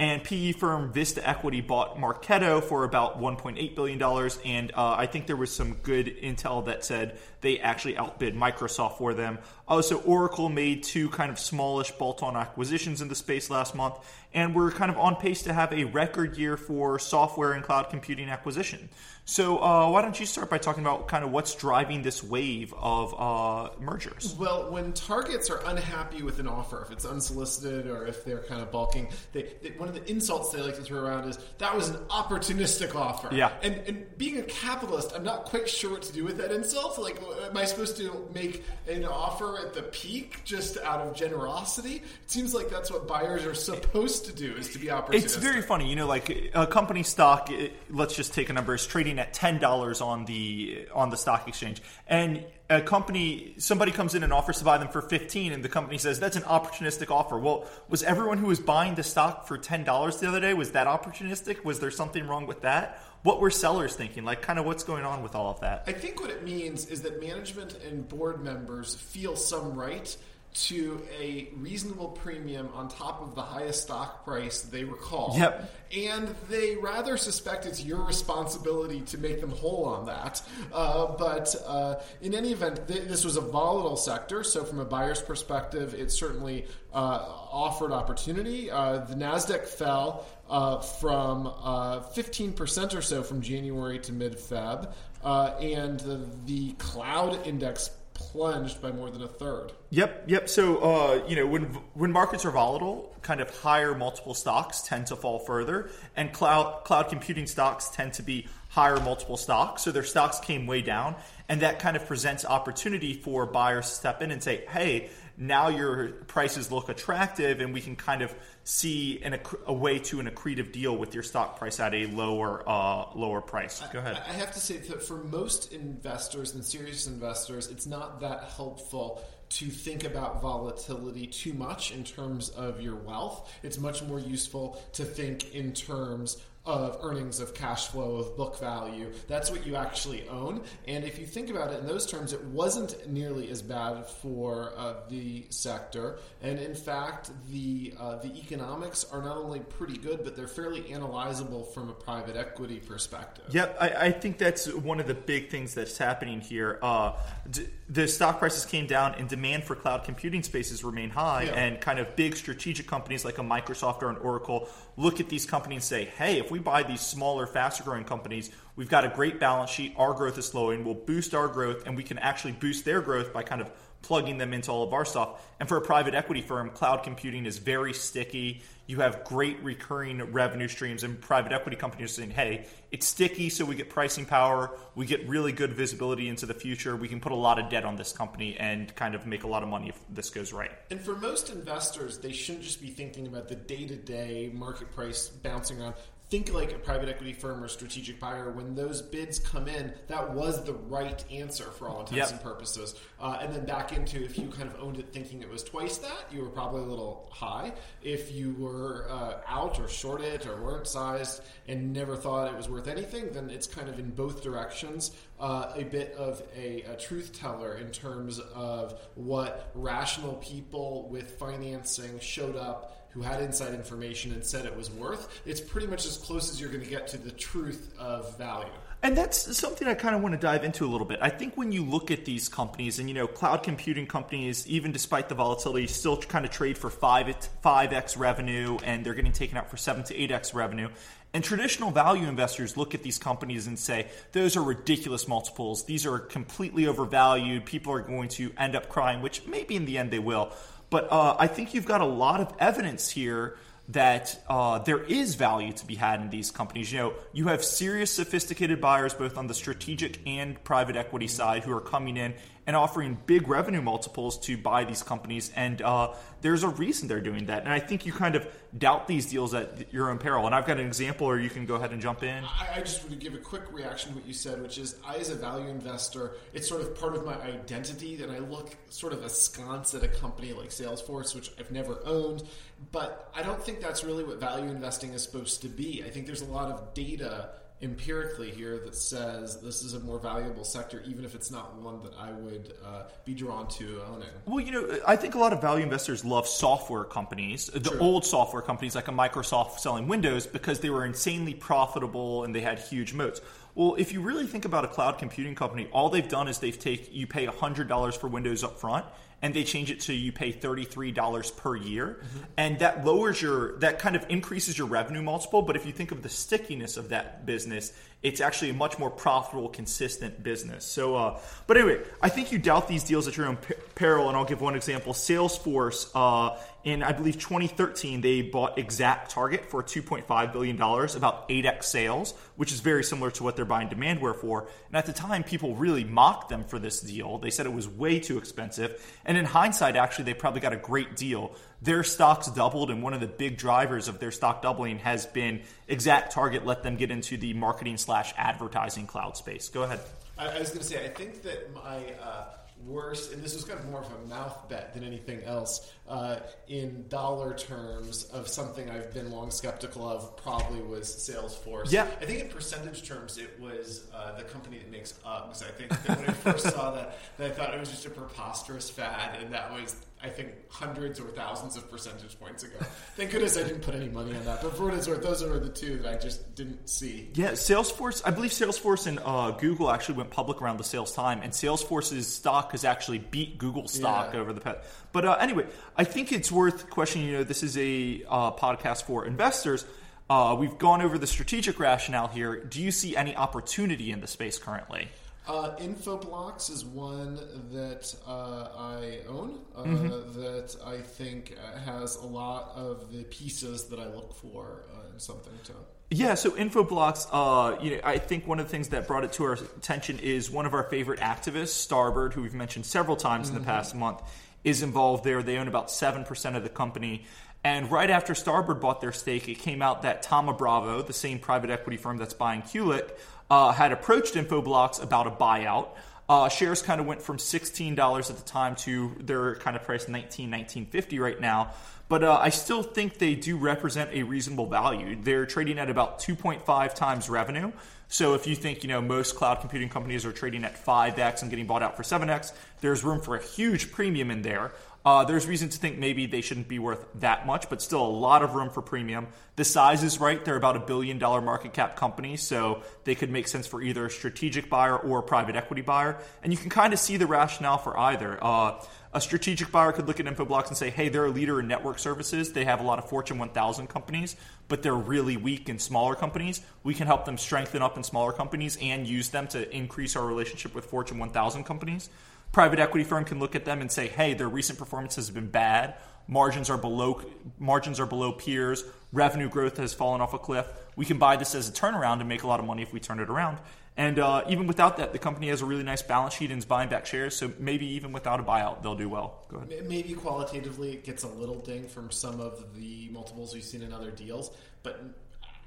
and 0.00 0.24
PE 0.24 0.52
firm 0.52 0.90
Vista 0.90 1.28
Equity 1.28 1.60
bought 1.60 1.98
Marketo 1.98 2.62
for 2.62 2.84
about 2.84 3.20
$1.8 3.20 3.74
billion. 3.76 4.02
And 4.46 4.72
uh, 4.74 4.94
I 4.96 5.04
think 5.04 5.26
there 5.26 5.36
was 5.36 5.52
some 5.52 5.74
good 5.74 6.06
intel 6.22 6.64
that 6.64 6.86
said 6.86 7.18
they 7.40 7.58
actually 7.58 7.96
outbid 7.96 8.34
Microsoft 8.34 8.98
for 8.98 9.14
them. 9.14 9.38
Also, 9.66 10.00
Oracle 10.00 10.48
made 10.48 10.82
two 10.82 11.08
kind 11.10 11.30
of 11.30 11.38
smallish 11.38 11.92
bolt 11.92 12.22
on 12.22 12.36
acquisitions 12.36 13.00
in 13.00 13.08
the 13.08 13.14
space 13.14 13.50
last 13.50 13.74
month, 13.74 13.94
and 14.34 14.54
we're 14.54 14.72
kind 14.72 14.90
of 14.90 14.98
on 14.98 15.14
pace 15.16 15.42
to 15.42 15.52
have 15.52 15.72
a 15.72 15.84
record 15.84 16.36
year 16.36 16.56
for 16.56 16.98
software 16.98 17.52
and 17.52 17.62
cloud 17.62 17.88
computing 17.88 18.28
acquisition. 18.28 18.88
So, 19.26 19.58
uh, 19.58 19.88
why 19.90 20.02
don't 20.02 20.18
you 20.18 20.26
start 20.26 20.50
by 20.50 20.58
talking 20.58 20.82
about 20.82 21.06
kind 21.06 21.22
of 21.22 21.30
what's 21.30 21.54
driving 21.54 22.02
this 22.02 22.20
wave 22.20 22.74
of 22.76 23.14
uh, 23.16 23.70
mergers? 23.78 24.34
Well, 24.36 24.72
when 24.72 24.92
targets 24.92 25.50
are 25.50 25.62
unhappy 25.66 26.24
with 26.24 26.40
an 26.40 26.48
offer, 26.48 26.82
if 26.82 26.90
it's 26.90 27.04
unsolicited 27.04 27.86
or 27.86 28.08
if 28.08 28.24
they're 28.24 28.42
kind 28.42 28.60
of 28.60 28.72
bulking, 28.72 29.08
they, 29.32 29.52
they, 29.62 29.68
one 29.76 29.88
of 29.88 29.94
the 29.94 30.10
insults 30.10 30.50
they 30.50 30.60
like 30.60 30.74
to 30.76 30.82
throw 30.82 31.04
around 31.04 31.28
is 31.28 31.38
that 31.58 31.76
was 31.76 31.90
an 31.90 31.98
opportunistic 32.08 32.96
offer. 32.96 33.28
Yeah. 33.32 33.52
And, 33.62 33.76
and 33.86 34.18
being 34.18 34.38
a 34.38 34.42
capitalist, 34.42 35.12
I'm 35.14 35.22
not 35.22 35.44
quite 35.44 35.68
sure 35.68 35.92
what 35.92 36.02
to 36.02 36.12
do 36.12 36.24
with 36.24 36.38
that 36.38 36.50
insult. 36.50 36.98
Like, 36.98 37.20
am 37.48 37.56
I 37.56 37.64
supposed 37.64 37.96
to 37.98 38.28
make 38.34 38.64
an 38.88 39.04
offer 39.04 39.58
at 39.58 39.74
the 39.74 39.82
peak 39.82 40.42
just 40.44 40.78
out 40.78 41.00
of 41.00 41.14
generosity? 41.14 41.96
It 41.96 42.30
seems 42.30 42.54
like 42.54 42.70
that's 42.70 42.90
what 42.90 43.06
buyers 43.06 43.44
are 43.44 43.54
supposed 43.54 44.26
to 44.26 44.32
do, 44.32 44.54
is 44.54 44.70
to 44.70 44.78
be 44.78 44.86
opportunistic. 44.88 45.24
It's 45.24 45.36
very 45.36 45.62
funny. 45.62 45.88
You 45.88 45.96
know, 45.96 46.06
like 46.06 46.50
a 46.54 46.66
company 46.66 47.02
stock, 47.02 47.50
let's 47.88 48.14
just 48.14 48.34
take 48.34 48.50
a 48.50 48.52
number, 48.52 48.74
is 48.74 48.86
trading 48.86 49.18
at 49.18 49.32
ten 49.32 49.58
dollars 49.58 50.00
on 50.00 50.24
the 50.24 50.86
on 50.94 51.10
the 51.10 51.16
stock 51.16 51.48
exchange, 51.48 51.82
and 52.06 52.44
a 52.70 52.80
company 52.80 53.52
somebody 53.58 53.90
comes 53.90 54.14
in 54.14 54.22
and 54.22 54.32
offers 54.32 54.58
to 54.60 54.64
buy 54.64 54.78
them 54.78 54.88
for 54.88 55.02
15 55.02 55.52
and 55.52 55.62
the 55.62 55.68
company 55.68 55.98
says 55.98 56.20
that's 56.20 56.36
an 56.36 56.44
opportunistic 56.44 57.10
offer. 57.10 57.36
Well 57.38 57.66
was 57.88 58.02
everyone 58.04 58.38
who 58.38 58.46
was 58.46 58.60
buying 58.60 58.94
the 58.94 59.02
stock 59.02 59.48
for 59.48 59.58
$10 59.58 60.20
the 60.20 60.28
other 60.28 60.40
day 60.40 60.54
was 60.54 60.70
that 60.70 60.86
opportunistic? 60.86 61.64
Was 61.64 61.80
there 61.80 61.90
something 61.90 62.26
wrong 62.26 62.46
with 62.46 62.62
that? 62.62 63.02
What 63.22 63.40
were 63.40 63.50
sellers 63.50 63.96
thinking? 63.96 64.24
Like 64.24 64.40
kind 64.40 64.58
of 64.58 64.64
what's 64.64 64.84
going 64.84 65.04
on 65.04 65.22
with 65.22 65.34
all 65.34 65.50
of 65.50 65.60
that? 65.60 65.84
I 65.88 65.92
think 65.92 66.20
what 66.20 66.30
it 66.30 66.44
means 66.44 66.86
is 66.86 67.02
that 67.02 67.20
management 67.20 67.74
and 67.82 68.08
board 68.08 68.42
members 68.42 68.94
feel 68.94 69.34
some 69.34 69.74
right 69.74 70.16
to 70.52 71.00
a 71.20 71.48
reasonable 71.56 72.08
premium 72.08 72.68
on 72.74 72.88
top 72.88 73.22
of 73.22 73.34
the 73.34 73.42
highest 73.42 73.84
stock 73.84 74.24
price 74.24 74.62
they 74.62 74.82
recall. 74.82 75.34
Yep. 75.38 75.74
And 75.96 76.34
they 76.48 76.76
rather 76.76 77.16
suspect 77.16 77.66
it's 77.66 77.84
your 77.84 78.02
responsibility 78.02 79.00
to 79.02 79.18
make 79.18 79.40
them 79.40 79.50
whole 79.50 79.84
on 79.84 80.06
that. 80.06 80.42
Uh, 80.72 81.14
but 81.16 81.54
uh, 81.66 81.96
in 82.20 82.34
any 82.34 82.50
event, 82.52 82.88
th- 82.88 83.04
this 83.04 83.24
was 83.24 83.36
a 83.36 83.40
volatile 83.40 83.96
sector. 83.96 84.42
So, 84.42 84.64
from 84.64 84.80
a 84.80 84.84
buyer's 84.84 85.22
perspective, 85.22 85.94
it 85.94 86.10
certainly 86.10 86.66
uh, 86.92 87.24
offered 87.52 87.92
opportunity. 87.92 88.70
Uh, 88.70 88.98
the 88.98 89.14
NASDAQ 89.14 89.66
fell 89.66 90.26
uh, 90.48 90.80
from 90.80 91.44
15% 91.44 92.94
uh, 92.94 92.98
or 92.98 93.02
so 93.02 93.22
from 93.22 93.40
January 93.40 94.00
to 94.00 94.12
mid 94.12 94.36
Feb. 94.36 94.92
and 95.24 96.00
the, 96.00 96.28
the 96.46 96.72
cloud 96.72 97.46
index 97.46 97.90
plunged 98.20 98.80
by 98.80 98.92
more 98.92 99.10
than 99.10 99.22
a 99.22 99.28
third. 99.28 99.72
Yep, 99.90 100.24
yep. 100.26 100.48
So 100.48 100.78
uh, 100.78 101.24
you 101.28 101.36
know 101.36 101.46
when 101.46 101.64
when 101.94 102.12
markets 102.12 102.44
are 102.44 102.50
volatile, 102.50 103.14
kind 103.22 103.40
of 103.40 103.50
higher 103.50 103.94
multiple 103.94 104.34
stocks 104.34 104.82
tend 104.82 105.06
to 105.08 105.16
fall 105.16 105.38
further, 105.38 105.90
and 106.16 106.32
cloud 106.32 106.84
cloud 106.84 107.08
computing 107.08 107.46
stocks 107.46 107.88
tend 107.90 108.14
to 108.14 108.22
be 108.22 108.46
higher 108.68 109.00
multiple 109.00 109.36
stocks. 109.36 109.82
So 109.82 109.90
their 109.90 110.04
stocks 110.04 110.38
came 110.40 110.66
way 110.66 110.82
down, 110.82 111.16
and 111.48 111.62
that 111.62 111.80
kind 111.80 111.96
of 111.96 112.06
presents 112.06 112.44
opportunity 112.44 113.14
for 113.14 113.46
buyers 113.46 113.88
to 113.88 113.94
step 113.94 114.22
in 114.22 114.30
and 114.30 114.42
say, 114.42 114.64
"Hey, 114.66 115.10
now 115.40 115.68
your 115.68 116.08
prices 116.28 116.70
look 116.70 116.88
attractive, 116.90 117.60
and 117.60 117.72
we 117.72 117.80
can 117.80 117.96
kind 117.96 118.22
of 118.22 118.32
see 118.62 119.20
an, 119.22 119.40
a 119.66 119.72
way 119.72 119.98
to 119.98 120.20
an 120.20 120.28
accretive 120.28 120.70
deal 120.70 120.96
with 120.96 121.14
your 121.14 121.22
stock 121.22 121.58
price 121.58 121.80
at 121.80 121.94
a 121.94 122.06
lower 122.06 122.62
uh, 122.68 123.06
lower 123.14 123.40
price." 123.40 123.82
Go 123.92 123.98
ahead. 123.98 124.20
I 124.28 124.32
have 124.34 124.52
to 124.52 124.60
say 124.60 124.76
that 124.76 125.02
for 125.02 125.24
most 125.24 125.72
investors 125.72 126.54
and 126.54 126.64
serious 126.64 127.06
investors, 127.06 127.68
it's 127.68 127.86
not 127.86 128.20
that 128.20 128.44
helpful 128.56 129.24
to 129.50 129.66
think 129.66 130.04
about 130.04 130.40
volatility 130.40 131.26
too 131.26 131.52
much 131.54 131.90
in 131.90 132.04
terms 132.04 132.50
of 132.50 132.80
your 132.80 132.94
wealth. 132.94 133.52
It's 133.62 133.78
much 133.78 134.02
more 134.02 134.20
useful 134.20 134.80
to 134.92 135.04
think 135.04 135.54
in 135.54 135.72
terms 135.72 136.36
of 136.70 136.98
earnings, 137.02 137.40
of 137.40 137.54
cash 137.54 137.88
flow, 137.88 138.16
of 138.16 138.36
book 138.36 138.58
value. 138.58 139.12
That's 139.28 139.50
what 139.50 139.66
you 139.66 139.76
actually 139.76 140.28
own. 140.28 140.62
And 140.86 141.04
if 141.04 141.18
you 141.18 141.26
think 141.26 141.50
about 141.50 141.72
it 141.72 141.80
in 141.80 141.86
those 141.86 142.06
terms, 142.06 142.32
it 142.32 142.42
wasn't 142.44 143.08
nearly 143.08 143.50
as 143.50 143.62
bad 143.62 144.06
for 144.06 144.72
uh, 144.76 144.94
the 145.08 145.46
sector. 145.50 146.18
And 146.42 146.58
in 146.58 146.74
fact, 146.74 147.30
the 147.50 147.94
uh, 147.98 148.16
the 148.16 148.36
economics 148.38 149.04
are 149.12 149.22
not 149.22 149.36
only 149.36 149.60
pretty 149.60 149.96
good, 149.96 150.24
but 150.24 150.36
they're 150.36 150.48
fairly 150.48 150.82
analyzable 150.82 151.66
from 151.72 151.88
a 151.88 151.92
private 151.92 152.36
equity 152.36 152.78
perspective. 152.78 153.44
Yep, 153.50 153.76
I, 153.80 153.88
I 153.88 154.12
think 154.12 154.38
that's 154.38 154.72
one 154.72 155.00
of 155.00 155.06
the 155.06 155.14
big 155.14 155.50
things 155.50 155.74
that's 155.74 155.98
happening 155.98 156.40
here. 156.40 156.78
Uh, 156.82 157.12
d- 157.50 157.66
the 157.88 158.06
stock 158.06 158.38
prices 158.38 158.64
came 158.64 158.86
down, 158.86 159.14
and 159.14 159.28
demand 159.28 159.64
for 159.64 159.74
cloud 159.74 160.04
computing 160.04 160.42
spaces 160.42 160.84
remain 160.84 161.10
high. 161.10 161.44
Yeah. 161.44 161.54
And 161.54 161.80
kind 161.80 161.98
of 161.98 162.14
big 162.14 162.36
strategic 162.36 162.86
companies 162.86 163.24
like 163.24 163.38
a 163.38 163.42
Microsoft 163.42 164.02
or 164.02 164.10
an 164.10 164.16
Oracle 164.18 164.68
look 164.96 165.18
at 165.18 165.28
these 165.28 165.44
companies 165.46 165.76
and 165.76 165.84
say, 165.84 166.04
"Hey, 166.04 166.38
if 166.38 166.50
we 166.50 166.59
buy 166.60 166.82
these 166.82 167.00
smaller, 167.00 167.46
faster 167.46 167.82
growing 167.82 168.04
companies, 168.04 168.50
we've 168.76 168.88
got 168.88 169.04
a 169.04 169.08
great 169.08 169.40
balance 169.40 169.70
sheet. 169.70 169.94
Our 169.96 170.14
growth 170.14 170.38
is 170.38 170.46
slowing. 170.46 170.84
We'll 170.84 170.94
boost 170.94 171.34
our 171.34 171.48
growth, 171.48 171.86
and 171.86 171.96
we 171.96 172.02
can 172.02 172.18
actually 172.18 172.52
boost 172.52 172.84
their 172.84 173.00
growth 173.00 173.32
by 173.32 173.42
kind 173.42 173.60
of 173.60 173.70
plugging 174.02 174.38
them 174.38 174.54
into 174.54 174.70
all 174.70 174.82
of 174.82 174.94
our 174.94 175.04
stuff. 175.04 175.46
And 175.58 175.68
for 175.68 175.76
a 175.76 175.80
private 175.82 176.14
equity 176.14 176.40
firm, 176.40 176.70
cloud 176.70 177.02
computing 177.02 177.44
is 177.44 177.58
very 177.58 177.92
sticky. 177.92 178.62
You 178.86 179.00
have 179.00 179.24
great 179.24 179.62
recurring 179.62 180.32
revenue 180.32 180.68
streams, 180.68 181.04
and 181.04 181.20
private 181.20 181.52
equity 181.52 181.76
companies 181.76 182.12
saying, 182.12 182.30
hey, 182.30 182.66
it's 182.90 183.06
sticky, 183.06 183.50
so 183.50 183.64
we 183.64 183.74
get 183.74 183.90
pricing 183.90 184.24
power. 184.24 184.70
We 184.94 185.06
get 185.06 185.28
really 185.28 185.52
good 185.52 185.74
visibility 185.74 186.28
into 186.28 186.46
the 186.46 186.54
future. 186.54 186.96
We 186.96 187.08
can 187.08 187.20
put 187.20 187.32
a 187.32 187.36
lot 187.36 187.58
of 187.58 187.68
debt 187.68 187.84
on 187.84 187.96
this 187.96 188.12
company 188.12 188.56
and 188.58 188.94
kind 188.96 189.14
of 189.14 189.26
make 189.26 189.44
a 189.44 189.46
lot 189.46 189.62
of 189.62 189.68
money 189.68 189.90
if 189.90 190.00
this 190.08 190.30
goes 190.30 190.52
right. 190.52 190.70
And 190.90 191.00
for 191.00 191.14
most 191.16 191.50
investors, 191.50 192.18
they 192.18 192.32
shouldn't 192.32 192.64
just 192.64 192.80
be 192.80 192.88
thinking 192.88 193.26
about 193.26 193.48
the 193.48 193.54
day 193.54 193.86
to 193.86 193.96
day 193.96 194.50
market 194.52 194.90
price 194.92 195.28
bouncing 195.28 195.80
around 195.80 195.94
think 196.30 196.54
like 196.54 196.72
a 196.72 196.78
private 196.78 197.08
equity 197.08 197.32
firm 197.32 197.62
or 197.62 197.66
strategic 197.66 198.20
buyer. 198.20 198.50
When 198.52 198.76
those 198.76 199.02
bids 199.02 199.40
come 199.40 199.66
in, 199.66 199.92
that 200.06 200.32
was 200.32 200.64
the 200.64 200.74
right 200.74 201.22
answer 201.30 201.64
for 201.64 201.88
all 201.88 202.00
intents 202.00 202.16
yep. 202.16 202.30
and 202.30 202.40
purposes. 202.40 202.94
Uh, 203.20 203.38
and 203.40 203.52
then 203.52 203.64
back 203.66 203.92
into 203.92 204.24
if 204.24 204.38
you 204.38 204.48
kind 204.48 204.68
of 204.68 204.80
owned 204.80 204.98
it 204.98 205.12
thinking 205.12 205.42
it 205.42 205.50
was 205.50 205.64
twice 205.64 205.98
that, 205.98 206.26
you 206.30 206.42
were 206.42 206.48
probably 206.48 206.82
a 206.82 206.86
little 206.86 207.28
high. 207.32 207.72
If 208.00 208.32
you 208.32 208.54
were 208.58 209.06
uh, 209.10 209.40
out 209.48 209.80
or 209.80 209.88
short 209.88 210.22
it 210.22 210.46
or 210.46 210.62
weren't 210.62 210.86
sized 210.86 211.42
and 211.66 211.92
never 211.92 212.14
thought 212.14 212.48
it 212.52 212.56
was 212.56 212.68
worth 212.68 212.86
anything, 212.86 213.32
then 213.32 213.50
it's 213.50 213.66
kind 213.66 213.88
of 213.88 213.98
in 213.98 214.10
both 214.10 214.42
directions 214.42 215.10
uh, 215.40 215.72
a 215.74 215.84
bit 215.84 216.14
of 216.14 216.42
a, 216.56 216.82
a 216.82 216.96
truth 216.96 217.32
teller 217.32 217.76
in 217.78 217.90
terms 217.90 218.38
of 218.54 219.00
what 219.14 219.70
rational 219.74 220.34
people 220.34 221.08
with 221.10 221.38
financing 221.38 222.20
showed 222.20 222.56
up 222.56 223.08
who 223.10 223.22
had 223.22 223.40
inside 223.42 223.74
information 223.74 224.32
and 224.32 224.44
said 224.44 224.64
it 224.64 224.76
was 224.76 224.90
worth, 224.90 225.40
it's 225.44 225.60
pretty 225.60 225.86
much 225.86 226.06
as 226.06 226.16
close 226.16 226.50
as 226.50 226.60
you're 226.60 226.70
going 226.70 226.84
to 226.84 226.90
get 226.90 227.08
to 227.08 227.18
the 227.18 227.32
truth 227.32 227.92
of 227.98 228.36
value. 228.38 228.70
And 229.02 229.16
that's 229.16 229.56
something 229.56 229.88
I 229.88 229.94
kind 229.94 230.14
of 230.14 230.20
want 230.20 230.34
to 230.34 230.38
dive 230.38 230.62
into 230.62 230.84
a 230.84 230.88
little 230.88 231.06
bit. 231.06 231.20
I 231.22 231.30
think 231.30 231.56
when 231.56 231.72
you 231.72 231.82
look 231.82 232.10
at 232.10 232.26
these 232.26 232.50
companies, 232.50 232.98
and 232.98 233.08
you 233.08 233.14
know, 233.14 233.26
cloud 233.26 233.62
computing 233.62 234.06
companies, 234.06 234.66
even 234.66 234.92
despite 234.92 235.30
the 235.30 235.34
volatility, 235.34 235.86
still 235.86 236.18
kind 236.18 236.44
of 236.44 236.50
trade 236.50 236.76
for 236.76 236.90
five 236.90 237.34
five 237.62 237.94
x 237.94 238.18
revenue, 238.18 238.76
and 238.84 239.04
they're 239.04 239.14
getting 239.14 239.32
taken 239.32 239.56
out 239.56 239.70
for 239.70 239.78
seven 239.78 240.04
to 240.04 240.14
eight 240.14 240.30
x 240.30 240.52
revenue. 240.52 240.90
And 241.32 241.44
traditional 241.44 241.92
value 241.92 242.26
investors 242.26 242.76
look 242.76 242.94
at 242.94 243.02
these 243.04 243.18
companies 243.18 243.68
and 243.68 243.78
say, 243.78 244.08
those 244.32 244.56
are 244.56 244.62
ridiculous 244.62 245.28
multiples. 245.28 245.84
These 245.84 246.04
are 246.04 246.18
completely 246.18 246.86
overvalued. 246.86 247.64
People 247.64 247.92
are 247.92 248.00
going 248.00 248.28
to 248.30 248.52
end 248.58 248.74
up 248.74 248.88
crying, 248.88 249.22
which 249.22 249.46
maybe 249.46 249.76
in 249.76 249.84
the 249.84 249.96
end 249.96 250.10
they 250.10 250.18
will. 250.18 250.50
But 250.90 251.10
uh, 251.12 251.36
I 251.38 251.46
think 251.46 251.72
you've 251.72 251.86
got 251.86 252.00
a 252.00 252.06
lot 252.06 252.40
of 252.40 252.52
evidence 252.58 253.10
here 253.10 253.56
that 253.92 254.42
uh, 254.48 254.78
there 254.80 255.02
is 255.02 255.34
value 255.34 255.72
to 255.72 255.86
be 255.86 255.94
had 255.94 256.20
in 256.20 256.30
these 256.30 256.50
companies. 256.50 256.92
You 256.92 256.98
know, 256.98 257.14
you 257.32 257.48
have 257.48 257.64
serious, 257.64 258.10
sophisticated 258.10 258.80
buyers 258.80 259.14
both 259.14 259.36
on 259.36 259.46
the 259.46 259.54
strategic 259.54 260.20
and 260.26 260.62
private 260.64 260.96
equity 260.96 261.28
side 261.28 261.64
who 261.64 261.72
are 261.72 261.80
coming 261.80 262.16
in 262.16 262.34
and 262.66 262.76
offering 262.76 263.18
big 263.26 263.48
revenue 263.48 263.82
multiples 263.82 264.38
to 264.38 264.56
buy 264.56 264.84
these 264.84 265.02
companies. 265.02 265.50
And 265.56 265.82
uh, 265.82 266.14
there's 266.40 266.62
a 266.62 266.68
reason 266.68 267.08
they're 267.08 267.20
doing 267.20 267.46
that. 267.46 267.64
And 267.64 267.72
I 267.72 267.80
think 267.80 268.06
you 268.06 268.12
kind 268.12 268.36
of 268.36 268.46
doubt 268.76 269.08
these 269.08 269.26
deals 269.26 269.54
at 269.54 269.92
your 269.92 270.10
own 270.10 270.18
peril. 270.18 270.46
And 270.46 270.54
I've 270.54 270.66
got 270.66 270.78
an 270.78 270.86
example, 270.86 271.26
or 271.26 271.40
you 271.40 271.50
can 271.50 271.66
go 271.66 271.74
ahead 271.74 271.90
and 271.90 272.00
jump 272.00 272.22
in. 272.22 272.44
I, 272.44 272.74
I 272.76 272.80
just 272.80 273.00
want 273.00 273.12
to 273.12 273.18
give 273.18 273.34
a 273.34 273.42
quick 273.42 273.62
reaction 273.72 274.12
to 274.12 274.18
what 274.18 274.26
you 274.26 274.34
said, 274.34 274.62
which 274.62 274.78
is 274.78 274.96
I, 275.04 275.16
as 275.16 275.30
a 275.30 275.34
value 275.34 275.68
investor, 275.68 276.32
it's 276.52 276.68
sort 276.68 276.82
of 276.82 276.96
part 276.96 277.16
of 277.16 277.24
my 277.24 277.34
identity 277.42 278.14
that 278.16 278.30
I 278.30 278.38
look 278.38 278.76
sort 278.88 279.14
of 279.14 279.24
askance 279.24 279.94
at 279.94 280.04
a 280.04 280.08
company 280.08 280.52
like 280.52 280.68
Salesforce, 280.68 281.34
which 281.34 281.50
I've 281.58 281.72
never 281.72 281.98
owned. 282.04 282.44
But 282.92 283.30
I 283.34 283.42
don't 283.42 283.62
think 283.62 283.80
that's 283.80 284.04
really 284.04 284.24
what 284.24 284.40
value 284.40 284.70
investing 284.70 285.12
is 285.12 285.22
supposed 285.22 285.62
to 285.62 285.68
be. 285.68 286.02
I 286.04 286.10
think 286.10 286.26
there's 286.26 286.42
a 286.42 286.46
lot 286.50 286.70
of 286.70 286.94
data 286.94 287.50
empirically 287.82 288.50
here 288.50 288.78
that 288.78 288.94
says 288.94 289.60
this 289.60 289.82
is 289.82 289.94
a 289.94 290.00
more 290.00 290.18
valuable 290.18 290.64
sector, 290.64 291.02
even 291.06 291.24
if 291.24 291.34
it's 291.34 291.50
not 291.50 291.74
one 291.76 292.02
that 292.02 292.12
I 292.18 292.30
would 292.32 292.74
uh, 292.84 293.04
be 293.24 293.34
drawn 293.34 293.68
to 293.68 294.02
owning. 294.06 294.28
Well, 294.44 294.60
you 294.60 294.72
know, 294.72 294.98
I 295.06 295.16
think 295.16 295.34
a 295.34 295.38
lot 295.38 295.52
of 295.52 295.62
value 295.62 295.82
investors 295.82 296.24
love 296.24 296.46
software 296.46 297.04
companies, 297.04 297.66
the 297.66 297.80
True. 297.80 297.98
old 297.98 298.26
software 298.26 298.62
companies 298.62 298.94
like 298.94 299.08
a 299.08 299.12
Microsoft 299.12 299.78
selling 299.78 300.08
Windows 300.08 300.46
because 300.46 300.80
they 300.80 300.90
were 300.90 301.06
insanely 301.06 301.54
profitable 301.54 302.44
and 302.44 302.54
they 302.54 302.60
had 302.60 302.78
huge 302.78 303.14
moats. 303.14 303.40
Well, 303.74 303.94
if 303.96 304.12
you 304.12 304.20
really 304.20 304.46
think 304.46 304.64
about 304.64 304.84
a 304.84 304.88
cloud 304.88 305.18
computing 305.18 305.54
company, 305.54 305.88
all 305.92 306.10
they've 306.10 306.28
done 306.28 306.48
is 306.48 306.58
they've 306.58 306.78
take 306.78 307.14
you 307.14 307.26
pay 307.26 307.46
$100 307.46 308.16
for 308.18 308.28
Windows 308.28 308.62
up 308.62 308.78
front 308.78 309.06
and 309.42 309.54
they 309.54 309.64
change 309.64 309.90
it 309.90 310.00
to 310.00 310.12
you 310.12 310.32
pay 310.32 310.52
$33 310.52 311.56
per 311.56 311.76
year 311.76 312.20
mm-hmm. 312.20 312.44
and 312.56 312.78
that 312.80 313.04
lowers 313.04 313.40
your 313.40 313.78
that 313.78 313.98
kind 313.98 314.16
of 314.16 314.24
increases 314.28 314.76
your 314.76 314.86
revenue 314.86 315.22
multiple 315.22 315.62
but 315.62 315.76
if 315.76 315.86
you 315.86 315.92
think 315.92 316.12
of 316.12 316.22
the 316.22 316.28
stickiness 316.28 316.96
of 316.96 317.10
that 317.10 317.46
business 317.46 317.92
it's 318.22 318.40
actually 318.40 318.70
a 318.70 318.74
much 318.74 318.98
more 318.98 319.10
profitable 319.10 319.68
consistent 319.68 320.42
business 320.42 320.84
so 320.84 321.16
uh, 321.16 321.40
but 321.66 321.76
anyway 321.76 322.00
i 322.22 322.28
think 322.28 322.52
you 322.52 322.58
doubt 322.58 322.88
these 322.88 323.04
deals 323.04 323.26
at 323.28 323.36
your 323.36 323.46
own 323.46 323.58
peril 323.94 324.28
and 324.28 324.36
i'll 324.36 324.44
give 324.44 324.60
one 324.60 324.74
example 324.74 325.12
salesforce 325.12 326.10
uh, 326.14 326.56
in 326.82 327.02
I 327.02 327.12
believe 327.12 327.38
2013, 327.38 328.22
they 328.22 328.40
bought 328.40 328.78
Exact 328.78 329.30
Target 329.30 329.66
for 329.66 329.82
2.5 329.82 330.52
billion 330.52 330.76
dollars, 330.76 331.14
about 331.14 331.48
8x 331.50 331.84
sales, 331.84 332.32
which 332.56 332.72
is 332.72 332.80
very 332.80 333.04
similar 333.04 333.30
to 333.32 333.42
what 333.42 333.54
they're 333.54 333.66
buying 333.66 333.88
Demandware 333.88 334.34
for. 334.34 334.66
And 334.88 334.96
at 334.96 335.04
the 335.04 335.12
time, 335.12 335.44
people 335.44 335.74
really 335.74 336.04
mocked 336.04 336.48
them 336.48 336.64
for 336.64 336.78
this 336.78 337.00
deal. 337.00 337.38
They 337.38 337.50
said 337.50 337.66
it 337.66 337.72
was 337.72 337.86
way 337.86 338.18
too 338.18 338.38
expensive. 338.38 339.20
And 339.26 339.36
in 339.36 339.44
hindsight, 339.44 339.96
actually, 339.96 340.24
they 340.24 340.34
probably 340.34 340.60
got 340.60 340.72
a 340.72 340.78
great 340.78 341.16
deal. 341.16 341.54
Their 341.82 342.04
stocks 342.04 342.48
doubled, 342.48 342.90
and 342.90 343.02
one 343.02 343.14
of 343.14 343.20
the 343.20 343.26
big 343.26 343.56
drivers 343.56 344.08
of 344.08 344.18
their 344.18 344.30
stock 344.30 344.60
doubling 344.60 344.98
has 344.98 345.26
been 345.26 345.62
Exact 345.88 346.32
Target 346.32 346.66
let 346.66 346.82
them 346.82 346.96
get 346.96 347.10
into 347.10 347.38
the 347.38 347.54
marketing 347.54 347.96
slash 347.96 348.34
advertising 348.36 349.06
cloud 349.06 349.36
space. 349.36 349.68
Go 349.70 349.84
ahead. 349.84 350.00
I, 350.36 350.48
I 350.48 350.58
was 350.58 350.68
going 350.68 350.80
to 350.80 350.84
say, 350.84 351.04
I 351.04 351.08
think 351.08 351.42
that 351.42 351.72
my 351.72 352.02
uh, 352.22 352.44
worse, 352.86 353.32
and 353.32 353.42
this 353.42 353.54
was 353.54 353.64
kind 353.64 353.78
of 353.78 353.88
more 353.88 354.00
of 354.00 354.12
a 354.12 354.28
mouth 354.28 354.68
bet 354.68 354.94
than 354.94 355.04
anything 355.04 355.42
else, 355.44 355.92
uh, 356.08 356.36
in 356.68 357.06
dollar 357.08 357.54
terms 357.54 358.24
of 358.24 358.48
something 358.48 358.90
I've 358.90 359.12
been 359.12 359.30
long 359.30 359.50
skeptical 359.50 360.08
of 360.08 360.36
probably 360.36 360.80
was 360.82 361.08
Salesforce. 361.08 361.92
Yeah. 361.92 362.06
I 362.20 362.24
think 362.24 362.40
in 362.40 362.48
percentage 362.48 363.06
terms 363.06 363.38
it 363.38 363.58
was 363.60 364.08
uh, 364.14 364.36
the 364.36 364.44
company 364.44 364.78
that 364.78 364.90
makes 364.90 365.14
Uggs. 365.26 365.62
I 365.62 365.70
think 365.70 365.92
when 366.08 366.28
I 366.28 366.32
first 366.32 366.70
saw 366.74 366.92
that, 366.92 367.18
that 367.38 367.50
I 367.50 367.54
thought 367.54 367.74
it 367.74 367.80
was 367.80 367.90
just 367.90 368.06
a 368.06 368.10
preposterous 368.10 368.90
fad, 368.90 369.38
and 369.40 369.52
that 369.52 369.72
was 369.72 369.96
I 370.22 370.28
think 370.28 370.50
hundreds 370.68 371.18
or 371.18 371.28
thousands 371.28 371.76
of 371.76 371.90
percentage 371.90 372.38
points 372.38 372.62
ago. 372.62 372.76
Thank 373.16 373.30
goodness 373.30 373.56
I 373.56 373.62
didn't 373.62 373.80
put 373.80 373.94
any 373.94 374.08
money 374.08 374.36
on 374.36 374.44
that. 374.44 374.62
But 374.62 374.76
for 374.76 374.84
what 374.84 374.94
it's 374.94 375.08
worth, 375.08 375.22
those 375.22 375.42
are 375.42 375.58
the 375.58 375.70
two 375.70 375.96
that 375.98 376.14
I 376.14 376.18
just 376.18 376.54
didn't 376.54 376.90
see. 376.90 377.30
Yeah, 377.34 377.52
Salesforce. 377.52 378.20
I 378.24 378.30
believe 378.30 378.50
Salesforce 378.50 379.06
and 379.06 379.18
uh, 379.24 379.52
Google 379.52 379.90
actually 379.90 380.16
went 380.16 380.30
public 380.30 380.60
around 380.60 380.76
the 380.76 380.84
sales 380.84 381.14
time, 381.14 381.40
and 381.42 381.52
Salesforce's 381.52 382.26
stock 382.26 382.72
has 382.72 382.84
actually 382.84 383.18
beat 383.18 383.56
Google's 383.56 383.94
stock 383.94 384.34
yeah. 384.34 384.40
over 384.40 384.52
the 384.52 384.60
past. 384.60 384.80
But 385.12 385.24
uh, 385.24 385.38
anyway, 385.40 385.66
I 385.96 386.04
think 386.04 386.32
it's 386.32 386.52
worth 386.52 386.90
questioning. 386.90 387.26
You 387.26 387.38
know, 387.38 387.44
this 387.44 387.62
is 387.62 387.78
a 387.78 388.22
uh, 388.28 388.52
podcast 388.52 389.04
for 389.04 389.24
investors. 389.24 389.86
Uh, 390.28 390.54
we've 390.58 390.78
gone 390.78 391.00
over 391.00 391.16
the 391.16 391.26
strategic 391.26 391.80
rationale 391.80 392.28
here. 392.28 392.62
Do 392.62 392.82
you 392.82 392.90
see 392.90 393.16
any 393.16 393.34
opportunity 393.34 394.12
in 394.12 394.20
the 394.20 394.28
space 394.28 394.58
currently? 394.58 395.08
Uh, 395.46 395.74
Infoblox 395.76 396.70
is 396.70 396.84
one 396.84 397.36
that 397.72 398.14
uh, 398.26 398.68
I 398.76 399.20
own 399.28 399.58
uh, 399.74 399.82
mm-hmm. 399.82 400.40
that 400.40 400.76
I 400.86 400.98
think 400.98 401.56
has 401.84 402.16
a 402.16 402.26
lot 402.26 402.72
of 402.76 403.10
the 403.10 403.24
pieces 403.24 403.84
that 403.84 403.98
I 403.98 404.06
look 404.06 404.34
for 404.34 404.84
uh, 404.92 405.12
in 405.12 405.18
something 405.18 405.54
to. 405.64 405.72
Yeah, 406.12 406.34
so 406.34 406.50
Infoblox, 406.50 407.28
uh, 407.30 407.80
you 407.80 407.92
know, 407.92 408.00
I 408.02 408.18
think 408.18 408.46
one 408.46 408.58
of 408.58 408.66
the 408.66 408.70
things 408.70 408.88
that 408.88 409.06
brought 409.06 409.24
it 409.24 409.32
to 409.34 409.44
our 409.44 409.52
attention 409.52 410.18
is 410.18 410.50
one 410.50 410.66
of 410.66 410.74
our 410.74 410.82
favorite 410.82 411.20
activists, 411.20 411.68
Starboard, 411.68 412.34
who 412.34 412.42
we've 412.42 412.54
mentioned 412.54 412.84
several 412.84 413.16
times 413.16 413.46
mm-hmm. 413.46 413.56
in 413.56 413.62
the 413.62 413.68
mm-hmm. 413.68 413.78
past 413.78 413.94
month, 413.94 414.20
is 414.64 414.82
involved 414.82 415.24
there. 415.24 415.42
They 415.42 415.56
own 415.56 415.68
about 415.68 415.90
seven 415.90 416.24
percent 416.24 416.56
of 416.56 416.62
the 416.62 416.68
company. 416.68 417.24
And 417.62 417.90
right 417.90 418.08
after 418.08 418.34
Starboard 418.34 418.80
bought 418.80 419.00
their 419.00 419.12
stake, 419.12 419.48
it 419.48 419.58
came 419.58 419.82
out 419.82 420.02
that 420.02 420.24
Thoma 420.24 420.54
Bravo, 420.54 421.02
the 421.02 421.12
same 421.12 421.38
private 421.38 421.68
equity 421.70 421.98
firm 421.98 422.16
that's 422.16 422.32
buying 422.32 422.62
Qlik, 422.62 423.10
uh, 423.50 423.72
had 423.72 423.92
approached 423.92 424.34
Infoblox 424.34 425.02
about 425.02 425.26
a 425.26 425.30
buyout. 425.30 425.88
Uh, 426.28 426.48
shares 426.48 426.80
kind 426.80 427.00
of 427.00 427.06
went 427.06 427.20
from 427.20 427.36
$16 427.36 428.30
at 428.30 428.36
the 428.36 428.42
time 428.44 428.76
to 428.76 429.14
their 429.18 429.56
kind 429.56 429.76
of 429.76 429.82
price 429.82 430.08
19 430.08 430.50
1950 430.50 431.18
right 431.18 431.40
now 431.40 431.72
but 432.10 432.24
uh, 432.24 432.38
i 432.42 432.50
still 432.50 432.82
think 432.82 433.16
they 433.18 433.34
do 433.34 433.56
represent 433.56 434.10
a 434.12 434.22
reasonable 434.24 434.66
value. 434.66 435.16
They're 435.22 435.46
trading 435.46 435.78
at 435.78 435.88
about 435.88 436.18
2.5 436.18 436.94
times 436.94 437.30
revenue. 437.30 437.72
So 438.08 438.34
if 438.34 438.48
you 438.48 438.56
think 438.56 438.82
you 438.82 438.88
know 438.88 439.00
most 439.00 439.36
cloud 439.36 439.60
computing 439.60 439.88
companies 439.88 440.26
are 440.26 440.32
trading 440.32 440.64
at 440.64 440.74
5x 440.84 441.42
and 441.42 441.50
getting 441.50 441.66
bought 441.66 441.82
out 441.82 441.96
for 441.96 442.02
7x 442.02 442.52
there's 442.80 443.04
room 443.04 443.20
for 443.20 443.36
a 443.36 443.42
huge 443.42 443.92
premium 443.92 444.30
in 444.30 444.42
there 444.42 444.72
uh, 445.04 445.24
there's 445.24 445.46
reason 445.46 445.70
to 445.70 445.78
think 445.78 445.98
maybe 445.98 446.26
they 446.26 446.42
shouldn't 446.42 446.68
be 446.68 446.78
worth 446.78 447.06
that 447.16 447.46
much, 447.46 447.70
but 447.70 447.80
still 447.80 448.04
a 448.04 448.08
lot 448.08 448.42
of 448.42 448.54
room 448.54 448.68
for 448.68 448.82
premium. 448.82 449.28
The 449.56 449.64
size 449.64 450.02
is 450.02 450.20
right. 450.20 450.44
They're 450.44 450.56
about 450.56 450.76
a 450.76 450.80
billion 450.80 451.18
dollar 451.18 451.40
market 451.40 451.72
cap 451.72 451.96
company, 451.96 452.36
so 452.36 452.82
they 453.04 453.14
could 453.14 453.30
make 453.30 453.48
sense 453.48 453.66
for 453.66 453.80
either 453.80 454.06
a 454.06 454.10
strategic 454.10 454.68
buyer 454.68 454.96
or 454.96 455.20
a 455.20 455.22
private 455.22 455.56
equity 455.56 455.80
buyer. 455.80 456.18
And 456.42 456.52
you 456.52 456.58
can 456.58 456.68
kind 456.68 456.92
of 456.92 456.98
see 456.98 457.16
the 457.16 457.26
rationale 457.26 457.78
for 457.78 457.98
either. 457.98 458.38
Uh, 458.42 458.82
a 459.12 459.20
strategic 459.20 459.72
buyer 459.72 459.90
could 459.90 460.06
look 460.06 460.20
at 460.20 460.26
Infoblox 460.26 460.68
and 460.68 460.76
say, 460.76 460.90
hey, 460.90 461.08
they're 461.08 461.26
a 461.26 461.30
leader 461.30 461.58
in 461.60 461.66
network 461.66 461.98
services. 461.98 462.52
They 462.52 462.64
have 462.66 462.80
a 462.80 462.84
lot 462.84 462.98
of 462.98 463.08
Fortune 463.08 463.38
1000 463.38 463.88
companies, 463.88 464.36
but 464.68 464.82
they're 464.82 464.94
really 464.94 465.36
weak 465.36 465.68
in 465.68 465.78
smaller 465.78 466.14
companies. 466.14 466.60
We 466.84 466.94
can 466.94 467.06
help 467.06 467.24
them 467.24 467.38
strengthen 467.38 467.82
up 467.82 467.96
in 467.96 468.04
smaller 468.04 468.32
companies 468.32 468.78
and 468.80 469.06
use 469.06 469.30
them 469.30 469.48
to 469.48 469.68
increase 469.74 470.14
our 470.14 470.24
relationship 470.24 470.74
with 470.74 470.84
Fortune 470.84 471.18
1000 471.18 471.64
companies 471.64 472.10
private 472.52 472.78
equity 472.78 473.04
firm 473.04 473.24
can 473.24 473.38
look 473.38 473.54
at 473.54 473.64
them 473.64 473.80
and 473.80 473.90
say, 473.90 474.08
"Hey, 474.08 474.34
their 474.34 474.48
recent 474.48 474.78
performance 474.78 475.16
has 475.16 475.30
been 475.30 475.48
bad. 475.48 475.94
Margins 476.26 476.70
are 476.70 476.78
below 476.78 477.22
margins 477.58 477.98
are 477.98 478.06
below 478.06 478.32
peers. 478.32 478.84
Revenue 479.12 479.48
growth 479.48 479.76
has 479.78 479.92
fallen 479.92 480.20
off 480.20 480.34
a 480.34 480.38
cliff. 480.38 480.66
We 480.96 481.04
can 481.04 481.18
buy 481.18 481.36
this 481.36 481.54
as 481.54 481.68
a 481.68 481.72
turnaround 481.72 482.20
and 482.20 482.28
make 482.28 482.42
a 482.42 482.46
lot 482.46 482.60
of 482.60 482.66
money 482.66 482.82
if 482.82 482.92
we 482.92 483.00
turn 483.00 483.20
it 483.20 483.30
around." 483.30 483.58
And 483.96 484.18
uh, 484.18 484.44
even 484.48 484.66
without 484.66 484.96
that, 484.96 485.12
the 485.12 485.18
company 485.18 485.48
has 485.48 485.62
a 485.62 485.66
really 485.66 485.82
nice 485.82 486.00
balance 486.00 486.34
sheet 486.34 486.50
and 486.50 486.58
is 486.58 486.64
buying 486.64 486.88
back 486.88 487.04
shares. 487.06 487.36
So 487.36 487.52
maybe 487.58 487.86
even 487.86 488.12
without 488.12 488.40
a 488.40 488.42
buyout, 488.42 488.82
they'll 488.82 488.94
do 488.94 489.08
well. 489.08 489.44
Go 489.48 489.58
ahead. 489.58 489.86
Maybe 489.88 490.14
qualitatively, 490.14 490.92
it 490.92 491.04
gets 491.04 491.24
a 491.24 491.28
little 491.28 491.58
ding 491.58 491.86
from 491.88 492.10
some 492.10 492.40
of 492.40 492.76
the 492.76 493.08
multiples 493.10 493.52
we've 493.52 493.64
seen 493.64 493.82
in 493.82 493.92
other 493.92 494.10
deals, 494.10 494.52
but 494.82 495.02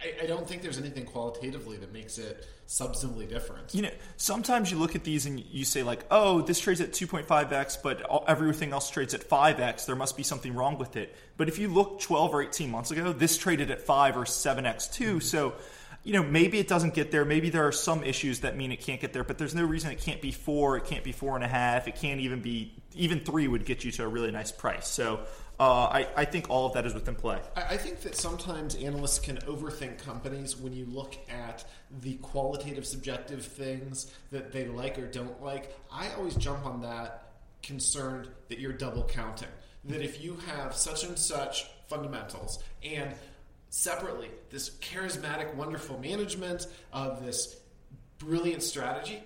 I, 0.03 0.24
I, 0.24 0.25
don't 0.25 0.48
think 0.48 0.62
there's 0.62 0.77
anything 0.77 1.05
qualitatively 1.05 1.77
that 1.77 1.93
makes 1.93 2.17
it 2.17 2.48
substantively 2.67 3.27
different. 3.27 3.74
You 3.74 3.83
know, 3.83 3.91
sometimes 4.17 4.72
you 4.72 4.77
look 4.77 4.95
at 4.95 5.03
these 5.03 5.25
and 5.25 5.39
you 5.39 5.65
say 5.65 5.83
like, 5.83 6.05
"Oh, 6.12 6.41
this 6.41 6.60
trades 6.60 6.81
at 6.81 6.91
2.5x, 6.91 7.81
but 7.81 8.03
everything 8.27 8.74
else 8.74 8.89
trades 8.89 9.13
at 9.13 9.27
5x. 9.27 9.86
There 9.86 9.95
must 9.95 10.17
be 10.17 10.24
something 10.24 10.53
wrong 10.53 10.77
with 10.77 10.95
it." 10.95 11.15
But 11.38 11.48
if 11.48 11.60
you 11.60 11.67
look 11.67 12.01
12 12.01 12.33
or 12.33 12.43
18 12.43 12.69
months 12.69 12.91
ago, 12.91 13.13
this 13.13 13.38
traded 13.38 13.72
at 13.72 13.81
5 13.81 14.17
or 14.17 14.25
7x 14.25 14.91
too. 14.91 15.15
Mm-hmm. 15.15 15.19
So 15.19 15.53
you 16.03 16.12
know, 16.12 16.24
maybe 16.24 16.60
it 16.60 16.67
doesn't 16.67 16.93
get 16.93 17.12
there. 17.12 17.24
Maybe 17.24 17.50
there 17.50 17.65
are 17.65 17.72
some 17.72 18.03
issues 18.03 18.41
that 18.41 18.57
mean 18.57 18.74
it 18.74 18.81
can't 18.81 19.00
get 19.00 19.13
there, 19.13 19.24
but 19.24 19.38
there's 19.38 19.55
no 19.55 19.63
reason 19.63 19.89
it 19.91 20.01
can't 20.01 20.22
be 20.22 20.31
four. 20.31 20.75
It 20.75 20.83
can't 20.83 21.03
be 21.03 21.13
four 21.13 21.36
and 21.36 21.45
a 21.45 21.48
half. 21.48 21.88
It 21.88 21.95
can't 21.95 22.19
even 22.19 22.41
be 22.41 22.74
even 22.93 23.22
three 23.22 23.48
would 23.48 23.65
get 23.65 23.83
you 23.83 23.91
to 23.91 24.03
a 24.03 24.07
really 24.07 24.31
nice 24.31 24.51
price. 24.51 24.88
So 24.88 25.22
uh, 25.60 25.63
I, 25.63 26.07
I 26.15 26.25
think 26.25 26.50
all 26.50 26.65
of 26.65 26.74
that 26.74 26.86
is 26.86 26.93
within 26.93 27.15
play. 27.15 27.39
I 27.55 27.62
I 27.74 27.77
think 27.77 28.01
that 28.01 28.15
sometimes 28.15 28.75
analysts 28.75 29.19
can 29.19 29.38
overthink 29.38 30.03
companies 30.03 30.57
when 30.57 30.74
you 30.74 30.86
look 30.86 31.15
at 31.29 31.63
the 32.01 32.15
qualitative, 32.15 32.86
subjective 32.86 33.45
things 33.45 34.12
that 34.31 34.51
they 34.51 34.65
like 34.65 34.98
or 34.98 35.07
don't 35.07 35.41
like. 35.43 35.75
I 35.91 36.10
always 36.17 36.36
jump 36.36 36.65
on 36.65 36.81
that 36.81 37.33
concerned 37.62 38.29
that 38.50 38.60
you're 38.60 38.74
double 38.74 39.03
counting. 39.03 39.50
That 39.86 40.01
if 40.01 40.24
you 40.24 40.38
have 40.48 40.75
such 40.75 41.03
and 41.03 41.17
such 41.17 41.65
fundamentals 41.88 42.63
and 42.83 43.13
separately 43.69 44.29
this 44.50 44.69
charismatic, 44.81 45.53
wonderful 45.55 46.00
management 46.00 46.67
of 46.91 47.24
this 47.24 47.57
brilliant 48.17 48.63
strategy, 48.63 49.22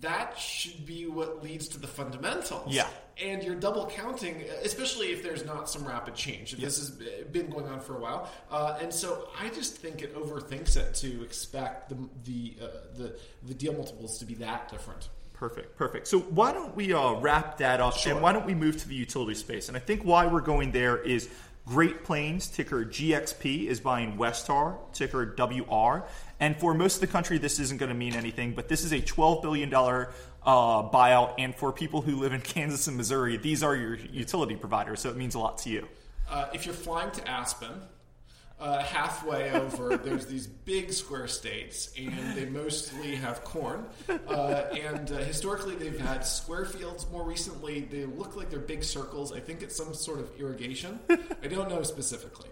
that 0.00 0.38
should 0.38 0.86
be 0.86 1.06
what 1.06 1.42
leads 1.42 1.68
to 1.68 1.78
the 1.78 1.86
fundamentals. 1.86 2.72
Yeah. 2.74 2.86
And 3.20 3.42
you're 3.42 3.56
double 3.56 3.86
counting, 3.86 4.44
especially 4.62 5.08
if 5.08 5.24
there's 5.24 5.44
not 5.44 5.68
some 5.68 5.84
rapid 5.84 6.14
change. 6.14 6.52
If 6.52 6.60
This 6.60 6.78
has 6.78 6.90
been 6.90 7.50
going 7.50 7.66
on 7.66 7.80
for 7.80 7.96
a 7.96 8.00
while, 8.00 8.30
uh, 8.50 8.78
and 8.80 8.94
so 8.94 9.28
I 9.40 9.48
just 9.48 9.76
think 9.76 10.02
it 10.02 10.14
overthinks 10.14 10.76
it 10.76 10.94
to 10.96 11.22
expect 11.24 11.88
the 11.88 11.96
the 12.24 12.54
uh, 12.62 12.66
the 12.96 13.18
the 13.48 13.54
deal 13.54 13.72
multiples 13.72 14.18
to 14.20 14.24
be 14.24 14.34
that 14.34 14.68
different. 14.70 15.08
Perfect, 15.32 15.76
perfect. 15.76 16.08
So 16.08 16.18
why 16.20 16.52
don't 16.52 16.74
we 16.76 16.92
uh, 16.92 17.12
wrap 17.14 17.58
that 17.58 17.80
up 17.80 17.94
Sure. 17.96 18.12
and 18.12 18.22
why 18.22 18.32
don't 18.32 18.44
we 18.46 18.54
move 18.54 18.76
to 18.82 18.88
the 18.88 18.94
utility 18.96 19.34
space? 19.34 19.68
And 19.68 19.76
I 19.76 19.80
think 19.80 20.02
why 20.04 20.26
we're 20.26 20.40
going 20.40 20.72
there 20.72 20.96
is 20.96 21.28
Great 21.68 22.02
Plains, 22.02 22.48
ticker 22.48 22.82
GXP, 22.82 23.66
is 23.66 23.78
buying 23.78 24.16
Westar, 24.16 24.78
ticker 24.94 25.34
WR. 25.36 26.08
And 26.40 26.56
for 26.56 26.72
most 26.72 26.94
of 26.94 27.00
the 27.02 27.06
country, 27.06 27.36
this 27.36 27.58
isn't 27.58 27.76
going 27.76 27.90
to 27.90 27.94
mean 27.94 28.14
anything, 28.14 28.54
but 28.54 28.68
this 28.68 28.84
is 28.84 28.92
a 28.92 29.00
$12 29.02 29.42
billion 29.42 29.72
uh, 29.74 30.08
buyout. 30.42 31.34
And 31.36 31.54
for 31.54 31.70
people 31.70 32.00
who 32.00 32.16
live 32.16 32.32
in 32.32 32.40
Kansas 32.42 32.86
and 32.86 32.96
Missouri, 32.96 33.36
these 33.36 33.62
are 33.62 33.76
your 33.76 33.96
utility 33.96 34.56
providers, 34.56 35.00
so 35.00 35.10
it 35.10 35.16
means 35.16 35.34
a 35.34 35.38
lot 35.38 35.58
to 35.58 35.70
you. 35.70 35.86
Uh, 36.30 36.46
if 36.54 36.64
you're 36.64 36.74
flying 36.74 37.10
to 37.10 37.28
Aspen, 37.28 37.82
uh, 38.60 38.82
halfway 38.82 39.50
over, 39.52 39.96
there's 39.96 40.26
these 40.26 40.46
big 40.46 40.92
square 40.92 41.28
states, 41.28 41.92
and 41.96 42.36
they 42.36 42.44
mostly 42.46 43.14
have 43.16 43.44
corn. 43.44 43.86
Uh, 44.08 44.64
and 44.72 45.10
uh, 45.12 45.18
historically, 45.18 45.74
they've 45.76 46.00
had 46.00 46.26
square 46.26 46.64
fields. 46.64 47.06
More 47.12 47.22
recently, 47.24 47.80
they 47.80 48.04
look 48.04 48.36
like 48.36 48.50
they're 48.50 48.58
big 48.58 48.82
circles. 48.82 49.32
I 49.32 49.40
think 49.40 49.62
it's 49.62 49.76
some 49.76 49.94
sort 49.94 50.18
of 50.20 50.30
irrigation. 50.40 50.98
I 51.08 51.46
don't 51.48 51.68
know 51.68 51.82
specifically. 51.82 52.48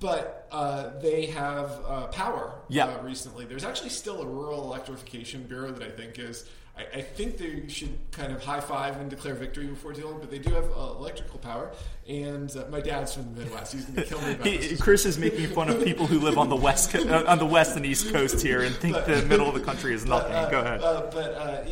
But 0.00 0.48
uh, 0.50 0.98
they 1.00 1.26
have 1.26 1.70
uh, 1.86 2.06
power 2.08 2.56
Yeah. 2.68 2.86
uh, 2.86 3.02
recently. 3.02 3.44
There's 3.44 3.64
actually 3.64 3.90
still 3.90 4.20
a 4.22 4.26
rural 4.26 4.64
electrification 4.64 5.44
bureau 5.44 5.70
that 5.70 5.82
I 5.86 5.90
think 5.90 6.18
is. 6.18 6.46
I, 6.76 6.98
I 6.98 7.00
think 7.02 7.38
they 7.38 7.68
should 7.68 7.96
kind 8.10 8.32
of 8.32 8.42
high 8.42 8.60
five 8.60 8.96
and 9.00 9.08
declare 9.08 9.34
victory 9.34 9.66
before 9.66 9.92
dealing, 9.92 10.18
but 10.18 10.30
they 10.30 10.38
do 10.38 10.52
have 10.54 10.64
uh, 10.76 10.94
electrical 10.98 11.38
power. 11.38 11.70
And 12.08 12.54
uh, 12.56 12.64
my 12.68 12.80
dad's 12.80 13.14
from 13.14 13.32
the 13.34 13.42
Midwest; 13.42 13.72
he's 13.72 13.84
going 13.84 13.96
to 13.96 14.02
kill 14.02 14.20
me 14.22 14.32
about 14.32 14.46
He, 14.46 14.56
this. 14.56 14.80
Chris 14.80 15.06
is 15.06 15.16
making 15.16 15.48
fun 15.48 15.68
of 15.68 15.82
people 15.84 16.06
who 16.06 16.18
live 16.18 16.36
on 16.36 16.48
the 16.48 16.56
west 16.56 16.90
co- 16.90 17.06
uh, 17.08 17.24
on 17.28 17.38
the 17.38 17.46
west 17.46 17.76
and 17.76 17.86
east 17.86 18.12
coast 18.12 18.42
here 18.42 18.62
and 18.62 18.74
think 18.74 18.96
the 19.06 19.22
middle 19.22 19.48
of 19.48 19.54
the 19.54 19.60
country 19.60 19.94
is 19.94 20.04
nothing. 20.04 20.32
Uh, 20.32 20.50
Go 20.50 20.60
ahead. 20.60 20.82
Uh, 20.82 21.02
but 21.12 21.34
uh, 21.34 21.62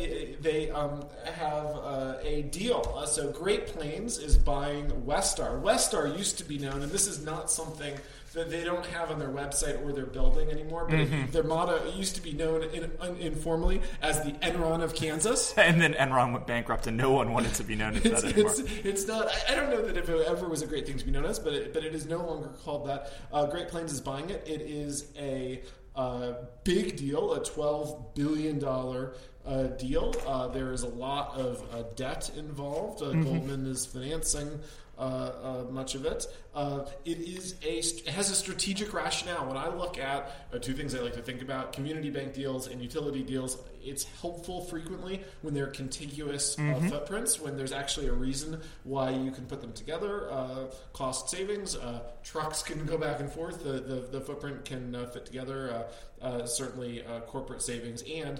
they 0.41 0.71
um, 0.71 1.05
have 1.25 1.65
uh, 1.65 2.15
a 2.23 2.43
deal. 2.43 2.93
Uh, 2.97 3.05
so 3.05 3.31
Great 3.31 3.67
Plains 3.67 4.17
is 4.17 4.37
buying 4.37 4.87
Westar. 5.05 5.61
Westar 5.61 6.17
used 6.17 6.37
to 6.37 6.45
be 6.45 6.57
known, 6.57 6.81
and 6.81 6.91
this 6.91 7.07
is 7.07 7.23
not 7.23 7.51
something 7.51 7.93
that 8.33 8.49
they 8.49 8.63
don't 8.63 8.85
have 8.87 9.11
on 9.11 9.19
their 9.19 9.29
website 9.29 9.83
or 9.85 9.91
their 9.93 10.05
building 10.05 10.49
anymore. 10.49 10.85
But 10.89 10.99
Mm-hmm. 10.99 11.31
their 11.31 11.43
motto 11.43 11.91
used 11.93 12.15
to 12.15 12.21
be 12.21 12.33
known 12.33 12.63
in, 12.63 12.91
un, 12.99 13.15
informally 13.17 13.81
as 14.01 14.21
the 14.23 14.31
Enron 14.31 14.81
of 14.83 14.95
Kansas. 14.95 15.53
And 15.57 15.79
then 15.81 15.93
Enron 15.93 16.33
went 16.33 16.47
bankrupt, 16.47 16.87
and 16.87 16.97
no 16.97 17.11
one 17.11 17.31
wanted 17.33 17.53
to 17.55 17.63
be 17.63 17.75
known 17.75 17.95
as 17.95 18.03
that 18.03 18.23
anymore. 18.23 18.51
it's, 18.51 18.59
it's 18.83 19.07
not. 19.07 19.27
I, 19.27 19.53
I 19.53 19.55
don't 19.55 19.69
know 19.69 19.81
that 19.85 19.97
if 19.97 20.09
it 20.09 20.27
ever 20.27 20.47
was 20.47 20.61
a 20.61 20.67
great 20.67 20.85
thing 20.87 20.97
to 20.97 21.05
be 21.05 21.11
known 21.11 21.25
as, 21.25 21.39
but 21.39 21.53
it, 21.53 21.73
but 21.73 21.83
it 21.83 21.93
is 21.93 22.05
no 22.05 22.17
longer 22.25 22.49
called 22.63 22.87
that. 22.87 23.11
Uh, 23.31 23.45
Great 23.45 23.67
Plains 23.69 23.91
is 23.93 24.01
buying 24.01 24.29
it. 24.29 24.43
It 24.47 24.61
is 24.61 25.07
a 25.17 25.61
uh, 25.95 26.33
big 26.63 26.95
deal, 26.97 27.33
a 27.33 27.43
twelve 27.43 28.15
billion 28.15 28.57
dollar 28.59 29.13
uh, 29.45 29.63
deal. 29.63 30.13
Uh, 30.25 30.47
there 30.47 30.71
is 30.71 30.81
a 30.83 30.87
lot 30.89 31.35
of 31.37 31.61
uh, 31.73 31.83
debt 31.95 32.31
involved. 32.35 33.01
Uh, 33.03 33.11
Goldman 33.11 33.67
is 33.67 33.85
financing. 33.85 34.59
Uh, 35.03 35.65
uh, 35.65 35.71
much 35.71 35.95
of 35.95 36.05
it. 36.05 36.25
Uh, 36.55 36.85
it 37.03 37.17
is 37.17 37.55
a 37.61 37.79
it 37.79 38.07
has 38.07 38.29
a 38.31 38.35
strategic 38.35 38.93
rationale. 38.93 39.45
When 39.45 39.57
I 39.57 39.67
look 39.67 39.97
at 39.97 40.31
uh, 40.53 40.59
two 40.59 40.71
things 40.73 40.95
I 40.95 40.99
like 40.99 41.15
to 41.15 41.21
think 41.21 41.41
about: 41.41 41.73
community 41.73 42.09
bank 42.09 42.33
deals 42.33 42.67
and 42.67 42.81
utility 42.81 43.21
deals. 43.21 43.57
It's 43.83 44.05
helpful 44.21 44.61
frequently 44.61 45.21
when 45.41 45.53
they're 45.53 45.67
contiguous 45.67 46.57
uh, 46.57 46.79
footprints. 46.89 47.37
When 47.37 47.57
there's 47.57 47.73
actually 47.73 48.07
a 48.07 48.13
reason 48.13 48.61
why 48.85 49.09
you 49.09 49.31
can 49.31 49.45
put 49.45 49.59
them 49.59 49.73
together, 49.73 50.31
uh, 50.31 50.67
cost 50.93 51.29
savings. 51.29 51.75
Uh, 51.75 51.99
trucks 52.23 52.63
can 52.63 52.85
go 52.85 52.97
back 52.97 53.19
and 53.19 53.29
forth. 53.29 53.61
The 53.61 53.81
the, 53.81 54.07
the 54.09 54.21
footprint 54.21 54.63
can 54.63 54.95
uh, 54.95 55.07
fit 55.07 55.25
together. 55.25 55.85
Uh, 56.21 56.25
uh, 56.25 56.45
certainly, 56.45 57.05
uh, 57.05 57.19
corporate 57.21 57.61
savings 57.61 58.01
and 58.03 58.39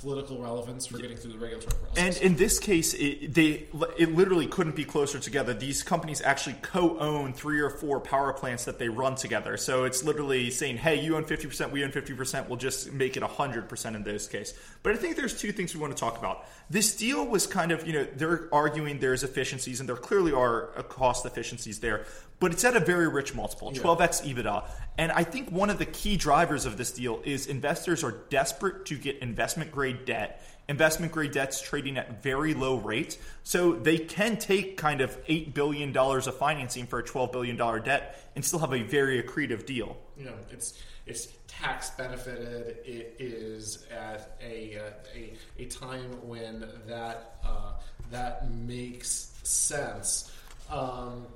political 0.00 0.40
relevance 0.40 0.86
for 0.86 0.98
getting 0.98 1.16
through 1.16 1.32
the 1.32 1.38
regulatory 1.38 1.74
process. 1.80 2.20
And 2.20 2.24
in 2.24 2.36
this 2.36 2.58
case, 2.58 2.94
it, 2.94 3.32
they 3.32 3.66
it 3.98 4.14
literally 4.14 4.46
couldn't 4.46 4.76
be 4.76 4.84
closer 4.84 5.18
together. 5.18 5.54
These 5.54 5.82
companies 5.82 6.20
actually 6.20 6.56
co-own 6.62 7.32
three 7.32 7.60
or 7.60 7.70
four 7.70 8.00
power 8.00 8.32
plants 8.32 8.66
that 8.66 8.78
they 8.78 8.88
run 8.88 9.14
together. 9.14 9.56
So 9.56 9.84
it's 9.84 10.04
literally 10.04 10.50
saying, 10.50 10.76
"Hey, 10.76 11.00
you 11.00 11.16
own 11.16 11.24
fifty 11.24 11.46
percent, 11.46 11.72
we 11.72 11.82
own 11.82 11.92
fifty 11.92 12.14
percent. 12.14 12.48
We'll 12.48 12.58
just 12.58 12.92
make 12.92 13.16
it 13.16 13.22
hundred 13.22 13.68
percent 13.68 13.96
in 13.96 14.02
this 14.02 14.28
case." 14.28 14.52
But 14.82 14.92
I 14.92 14.96
think 14.96 15.16
there's 15.16 15.38
two 15.38 15.52
things 15.52 15.74
we 15.74 15.80
want 15.80 15.96
to 15.96 16.00
talk 16.00 16.18
about. 16.18 16.44
This 16.68 16.96
deal 16.96 17.26
was 17.26 17.46
kind 17.46 17.72
of, 17.72 17.86
you 17.86 17.92
know, 17.92 18.06
they're 18.16 18.48
arguing 18.52 18.98
there's 18.98 19.22
efficiencies, 19.22 19.80
and 19.80 19.88
there 19.88 19.96
clearly 19.96 20.32
are 20.32 20.66
cost 20.88 21.24
efficiencies 21.24 21.80
there. 21.80 22.06
But 22.38 22.52
it's 22.52 22.64
at 22.64 22.76
a 22.76 22.80
very 22.80 23.08
rich 23.08 23.34
multiple, 23.34 23.72
12x 23.72 24.22
EBITDA. 24.26 24.68
And 24.98 25.10
I 25.10 25.24
think 25.24 25.50
one 25.50 25.70
of 25.70 25.78
the 25.78 25.86
key 25.86 26.16
drivers 26.16 26.66
of 26.66 26.76
this 26.76 26.92
deal 26.92 27.20
is 27.24 27.46
investors 27.46 28.04
are 28.04 28.12
desperate 28.28 28.84
to 28.86 28.96
get 28.96 29.18
investment 29.18 29.72
grade 29.72 30.04
debt 30.04 30.42
investment 30.68 31.12
grade 31.12 31.32
debt's 31.32 31.60
trading 31.60 31.96
at 31.96 32.22
very 32.22 32.54
low 32.54 32.76
rates. 32.76 33.18
So 33.42 33.72
they 33.72 33.98
can 33.98 34.36
take 34.36 34.76
kind 34.76 35.00
of 35.00 35.24
$8 35.26 35.54
billion 35.54 35.96
of 35.96 36.36
financing 36.36 36.86
for 36.86 36.98
a 36.98 37.04
$12 37.04 37.32
billion 37.32 37.56
debt 37.82 38.30
and 38.34 38.44
still 38.44 38.58
have 38.58 38.72
a 38.72 38.82
very 38.82 39.22
accretive 39.22 39.66
deal. 39.66 39.96
you 40.16 40.24
know, 40.24 40.34
it's 40.50 40.82
it's 41.06 41.28
tax 41.46 41.90
benefited. 41.90 42.78
It 42.84 43.16
is 43.20 43.86
at 43.92 44.36
a 44.42 44.80
a, 45.14 45.34
a 45.56 45.66
time 45.66 46.26
when 46.26 46.68
that 46.88 47.36
uh, 47.44 47.74
that 48.10 48.50
makes 48.50 49.32
sense. 49.44 50.32
Um, 50.68 51.26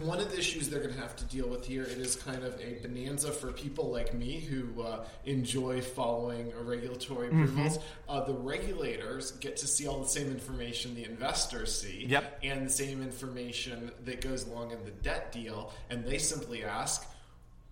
one 0.00 0.20
of 0.20 0.30
the 0.30 0.38
issues 0.38 0.68
they're 0.68 0.80
going 0.82 0.94
to 0.94 1.00
have 1.00 1.16
to 1.16 1.24
deal 1.24 1.48
with 1.48 1.66
here 1.66 1.82
it 1.82 1.98
is 1.98 2.16
kind 2.16 2.44
of 2.44 2.60
a 2.60 2.74
bonanza 2.82 3.30
for 3.32 3.52
people 3.52 3.90
like 3.90 4.14
me 4.14 4.40
who 4.40 4.82
uh, 4.82 5.04
enjoy 5.24 5.80
following 5.80 6.52
regulatory 6.64 7.28
approvals. 7.28 7.78
Uh, 8.08 8.24
the 8.24 8.34
regulators 8.34 9.32
get 9.32 9.56
to 9.56 9.66
see 9.66 9.86
all 9.86 10.00
the 10.00 10.08
same 10.08 10.28
information 10.30 10.94
the 10.94 11.04
investors 11.04 11.80
see, 11.80 12.06
Yep. 12.08 12.40
and 12.42 12.66
the 12.66 12.70
same 12.70 13.02
information 13.02 13.90
that 14.04 14.20
goes 14.20 14.46
along 14.46 14.70
in 14.72 14.84
the 14.84 14.90
debt 14.90 15.32
deal, 15.32 15.72
and 15.90 16.04
they 16.04 16.18
simply 16.18 16.64
ask, 16.64 17.06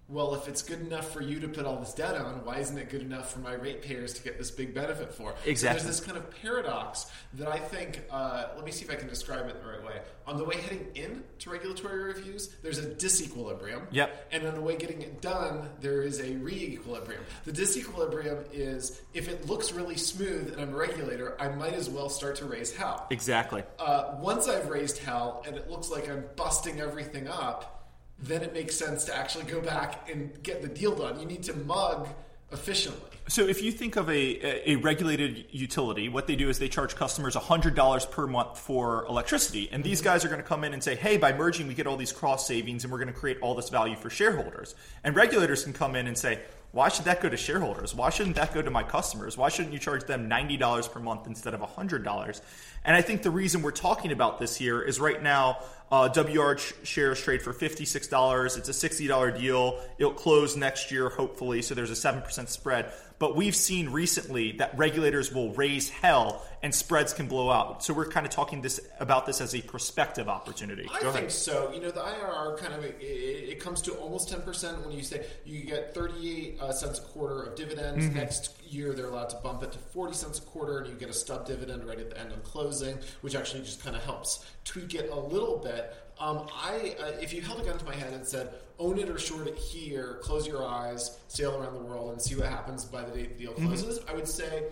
well, 0.09 0.37
if 0.37 0.47
it's 0.47 0.63
good 0.63 0.81
enough 0.81 1.11
for 1.11 1.21
you 1.21 1.41
to 1.41 1.49
put 1.49 1.67
all 1.67 1.77
this 1.81 1.93
debt 1.93 2.15
on, 2.15 2.45
why 2.45 2.59
isn't 2.59 2.79
it 2.79 2.91
good 2.91 3.03
enough 3.03 3.33
for 3.33 3.41
my 3.41 3.55
ratepayers 3.55 4.15
to 4.15 4.23
get 4.23 4.39
this 4.39 4.53
big 4.53 4.73
benefit 4.73 5.13
for? 5.13 5.31
So 5.31 5.51
Exactly. 5.51 5.83
there's 5.83 5.97
this 5.99 6.07
kind 6.07 6.17
of 6.17 6.31
paradox 6.43 7.11
that 7.35 7.49
I 7.49 7.59
think, 7.59 8.03
uh, 8.11 8.49
let 8.55 8.65
me 8.65 8.71
see 8.71 8.85
if 8.85 8.91
I 8.91 8.95
can 8.95 9.09
describe 9.09 9.47
it 9.49 9.61
the 9.61 9.69
right 9.69 9.85
way. 9.85 10.01
On 10.29 10.37
the 10.37 10.45
way 10.45 10.57
heading 10.61 10.87
in 10.95 11.25
to 11.41 11.51
regulatory 11.51 12.05
reviews, 12.05 12.49
there's 12.63 12.79
a 12.79 12.87
disequilibrium. 12.89 13.83
Yep. 13.91 14.29
And 14.31 14.47
on 14.47 14.55
the 14.55 14.61
way 14.61 14.77
getting 14.77 15.03
it 15.03 15.21
done, 15.21 15.69
there 15.81 16.03
is 16.03 16.21
a 16.21 16.35
re-equilibrium. 16.37 17.23
The 17.45 17.53
disequilibrium 17.53 18.45
is 18.53 19.01
if 19.13 19.29
it 19.29 19.49
looks 19.49 19.73
really 19.73 19.97
smooth 19.97 20.53
and 20.53 20.61
I'm 20.61 20.73
a 20.73 20.77
regulator, 20.77 21.37
I 21.41 21.49
might 21.49 21.75
as 21.75 21.91
well 21.91 22.09
start 22.11 22.37
to 22.37 22.45
raise 22.45 22.75
hell. 22.75 23.07
Exactly. 23.11 23.65
Uh, 23.79 24.15
once 24.21 24.47
I've 24.49 24.69
raised 24.69 24.99
hell 24.99 25.43
and 25.49 25.57
it 25.57 25.69
looks 25.69 25.91
like 25.91 26.09
I'm 26.09 26.25
busting 26.37 26.81
everything 26.81 27.27
up, 27.27 27.73
then 28.19 28.43
it 28.43 28.53
makes 28.53 28.75
sense 28.75 29.05
to 29.05 29.17
actually 29.17 29.45
go 29.45 29.61
back 29.61 30.09
and 30.11 30.43
get 30.43 30.63
the 30.63 30.69
deal 30.69 30.95
done. 30.95 31.21
You 31.21 31.27
need 31.27 31.43
to 31.45 31.55
mug 31.55 32.09
efficiently. 32.53 33.11
So 33.29 33.45
if 33.47 33.61
you 33.61 33.73
think 33.73 33.97
of 33.97 34.09
a, 34.09 34.71
a 34.71 34.77
regulated 34.77 35.47
utility, 35.51 36.09
what 36.09 36.29
they 36.29 36.37
do 36.37 36.49
is 36.49 36.61
they 36.61 36.69
charge 36.69 36.95
customers 36.95 37.35
$100 37.35 38.11
per 38.13 38.27
month 38.29 38.59
for 38.59 39.05
electricity. 39.07 39.69
And 39.73 39.83
these 39.83 39.99
mm-hmm. 39.99 40.05
guys 40.05 40.25
are 40.25 40.29
going 40.29 40.41
to 40.41 40.47
come 40.47 40.63
in 40.63 40.73
and 40.73 40.83
say, 40.83 40.95
hey, 40.95 41.17
by 41.17 41.33
merging, 41.33 41.67
we 41.67 41.75
get 41.75 41.89
all 41.89 41.97
these 41.97 42.13
cross 42.13 42.47
savings 42.47 42.85
and 42.85 42.93
we're 42.93 43.01
going 43.01 43.13
to 43.13 43.19
create 43.19 43.39
all 43.41 43.57
this 43.57 43.69
value 43.69 43.97
for 43.97 44.11
shareholders. 44.11 44.77
And 45.03 45.17
regulators 45.17 45.65
can 45.65 45.73
come 45.73 45.97
in 45.97 46.07
and 46.07 46.17
say, 46.17 46.41
Why 46.77 46.91
should 46.91 47.07
that 47.07 47.23
go 47.23 47.31
to 47.31 47.39
shareholders? 47.39 47.95
Why 47.95 48.11
shouldn't 48.11 48.37
that 48.37 48.53
go 48.53 48.61
to 48.61 48.71
my 48.71 48.83
customers? 48.83 49.39
Why 49.39 49.49
shouldn't 49.49 49.73
you 49.73 49.79
charge 49.79 50.05
them 50.05 50.29
$90 50.29 50.93
per 50.93 51.01
month 51.01 51.27
instead 51.27 51.55
of 51.55 51.63
$100? 51.63 52.41
And 52.85 52.95
I 52.95 53.01
think 53.01 53.23
the 53.23 53.31
reason 53.31 53.63
we're 53.63 53.71
talking 53.71 54.13
about 54.13 54.39
this 54.39 54.57
here 54.57 54.83
is 54.83 55.01
right 55.01 55.23
now, 55.23 55.61
uh, 55.91 56.11
WR 56.15 56.59
shares 56.83 57.19
trade 57.23 57.41
for 57.41 57.55
$56. 57.55 58.59
It's 58.59 58.69
a 58.69 58.89
$60 58.89 59.41
deal. 59.41 59.81
It'll 59.97 60.13
close 60.13 60.55
next 60.55 60.91
year, 60.91 61.09
hopefully, 61.09 61.63
so 61.63 61.75
there's 61.75 61.91
a 61.91 61.95
7% 61.95 62.47
spread. 62.51 62.93
But 63.19 63.35
we've 63.35 63.57
seen 63.57 63.91
recently 63.91 64.53
that 64.53 64.77
regulators 64.77 65.33
will 65.33 65.53
raise 65.55 65.89
hell 65.89 66.47
and 66.63 66.75
spreads 66.75 67.15
can 67.15 67.29
blow 67.29 67.51
out. 67.51 67.83
So 67.83 67.95
we're 67.95 68.09
kind 68.09 68.27
of 68.27 68.33
talking 68.33 68.61
this 68.61 68.81
about 69.01 69.25
this 69.25 69.41
as 69.41 69.55
a 69.55 69.63
prospective 69.63 70.29
opportunity. 70.29 70.87
I 70.93 71.11
think 71.13 71.31
so. 71.31 71.73
You 71.73 71.81
know, 71.81 71.91
the 71.91 72.01
IRR 72.01 72.59
kind 72.59 72.75
of 72.75 72.85
it, 72.85 72.97
it 73.01 73.61
comes 73.61 73.81
to 73.83 73.93
almost 73.95 74.29
ten 74.29 74.43
percent 74.43 74.85
when 74.85 74.95
you 74.95 75.03
say 75.03 75.25
you 75.45 75.65
get 75.65 75.95
thirty-eight 75.95 76.61
uh, 76.61 76.73
cents 76.73 76.99
a 76.99 77.03
quarter 77.03 77.43
of 77.43 77.57
dividends. 77.57 78.05
Mm-hmm. 78.05 78.17
Next 78.17 78.55
year, 78.69 78.93
they're 78.93 79.07
allowed 79.07 79.31
to 79.31 79.37
bump 79.37 79.63
it 79.63 79.73
to 79.73 79.79
forty 79.79 80.15
cents 80.15 80.39
a 80.39 80.43
quarter, 80.43 80.81
and 80.81 80.89
you 80.89 80.95
get 80.95 81.09
a 81.09 81.15
stub 81.15 81.47
dividend 81.47 81.85
right 81.87 81.99
at 81.99 82.11
the 82.11 82.21
end 82.21 82.33
of 82.33 82.43
closing, 82.43 82.99
which 83.23 83.35
actually 83.35 83.63
just 83.63 83.83
kind 83.83 83.97
of 83.97 84.03
helps 84.03 84.45
tweak 84.65 84.95
it 84.95 85.11
a 85.11 85.19
little 85.19 85.59
bit. 85.59 85.95
Um, 86.19 86.49
I, 86.55 86.97
uh, 86.99 87.07
if 87.21 87.33
you 87.35 87.43
held 87.43 87.61
a 87.61 87.65
gun 87.65 87.79
to 87.79 87.85
my 87.85 87.95
head 87.95 88.13
and 88.13 88.27
said, 88.27 88.49
own 88.79 88.99
it 88.99 89.09
or 89.09 89.19
short 89.19 89.47
it 89.47 89.57
here, 89.57 90.19
close 90.23 90.47
your 90.47 90.67
eyes, 90.67 91.19
sail 91.29 91.57
around 91.57 91.75
the 91.75 91.81
world, 91.81 92.13
and 92.13 92.21
see 92.21 92.35
what 92.35 92.47
happens 92.47 92.85
by 92.85 93.03
the 93.03 93.13
date 93.13 93.37
the 93.37 93.45
deal 93.45 93.53
mm-hmm. 93.53 93.67
closes, 93.67 93.99
mm-hmm. 93.99 94.11
I 94.11 94.15
would 94.15 94.29
say, 94.29 94.65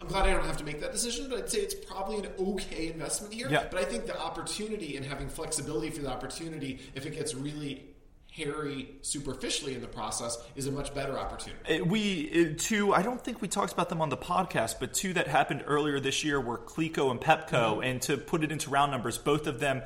I'm 0.00 0.06
glad 0.06 0.26
I 0.26 0.32
don't 0.32 0.44
have 0.44 0.58
to 0.58 0.64
make 0.64 0.80
that 0.80 0.92
decision, 0.92 1.28
but 1.28 1.38
I'd 1.38 1.50
say 1.50 1.58
it's 1.58 1.74
probably 1.74 2.18
an 2.18 2.28
okay 2.38 2.88
investment 2.92 3.34
here. 3.34 3.48
Yeah. 3.50 3.66
But 3.70 3.80
I 3.80 3.84
think 3.84 4.06
the 4.06 4.18
opportunity 4.20 4.96
and 4.96 5.04
having 5.04 5.28
flexibility 5.28 5.90
for 5.90 6.02
the 6.02 6.10
opportunity, 6.10 6.78
if 6.94 7.04
it 7.04 7.14
gets 7.14 7.34
really 7.34 7.84
hairy 8.30 8.90
superficially 9.02 9.74
in 9.74 9.80
the 9.80 9.88
process 9.88 10.38
is 10.54 10.66
a 10.66 10.72
much 10.72 10.94
better 10.94 11.18
opportunity. 11.18 11.80
Uh, 11.80 11.84
we 11.84 12.30
uh, 12.30 12.54
two, 12.56 12.94
I 12.94 13.02
don't 13.02 13.22
think 13.22 13.42
we 13.42 13.48
talked 13.48 13.72
about 13.72 13.88
them 13.88 14.00
on 14.00 14.10
the 14.10 14.16
podcast, 14.16 14.76
but 14.78 14.94
two 14.94 15.12
that 15.14 15.26
happened 15.26 15.64
earlier 15.66 15.98
this 15.98 16.22
year 16.22 16.40
were 16.40 16.58
Cleco 16.58 17.10
and 17.10 17.20
Pepco, 17.20 17.48
mm-hmm. 17.50 17.82
and 17.82 18.02
to 18.02 18.16
put 18.16 18.44
it 18.44 18.52
into 18.52 18.70
round 18.70 18.92
numbers, 18.92 19.18
both 19.18 19.46
of 19.46 19.58
them 19.58 19.82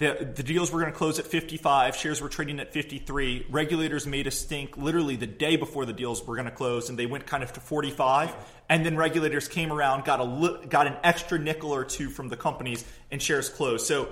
the, 0.00 0.32
the 0.34 0.42
deals 0.42 0.72
were 0.72 0.80
going 0.80 0.90
to 0.90 0.96
close 0.96 1.18
at 1.18 1.26
55. 1.26 1.94
Shares 1.94 2.22
were 2.22 2.30
trading 2.30 2.58
at 2.58 2.72
53. 2.72 3.46
Regulators 3.50 4.06
made 4.06 4.26
a 4.26 4.30
stink 4.30 4.78
literally 4.78 5.14
the 5.14 5.26
day 5.26 5.56
before 5.56 5.84
the 5.84 5.92
deals 5.92 6.26
were 6.26 6.36
going 6.36 6.46
to 6.46 6.50
close, 6.50 6.88
and 6.88 6.98
they 6.98 7.04
went 7.04 7.26
kind 7.26 7.42
of 7.42 7.52
to 7.52 7.60
45. 7.60 8.34
And 8.70 8.84
then 8.84 8.96
regulators 8.96 9.46
came 9.46 9.70
around, 9.70 10.06
got 10.06 10.20
a 10.22 10.66
got 10.68 10.86
an 10.86 10.96
extra 11.04 11.38
nickel 11.38 11.70
or 11.70 11.84
two 11.84 12.08
from 12.08 12.30
the 12.30 12.36
companies, 12.36 12.82
and 13.10 13.20
shares 13.20 13.50
closed. 13.50 13.86
So 13.86 14.08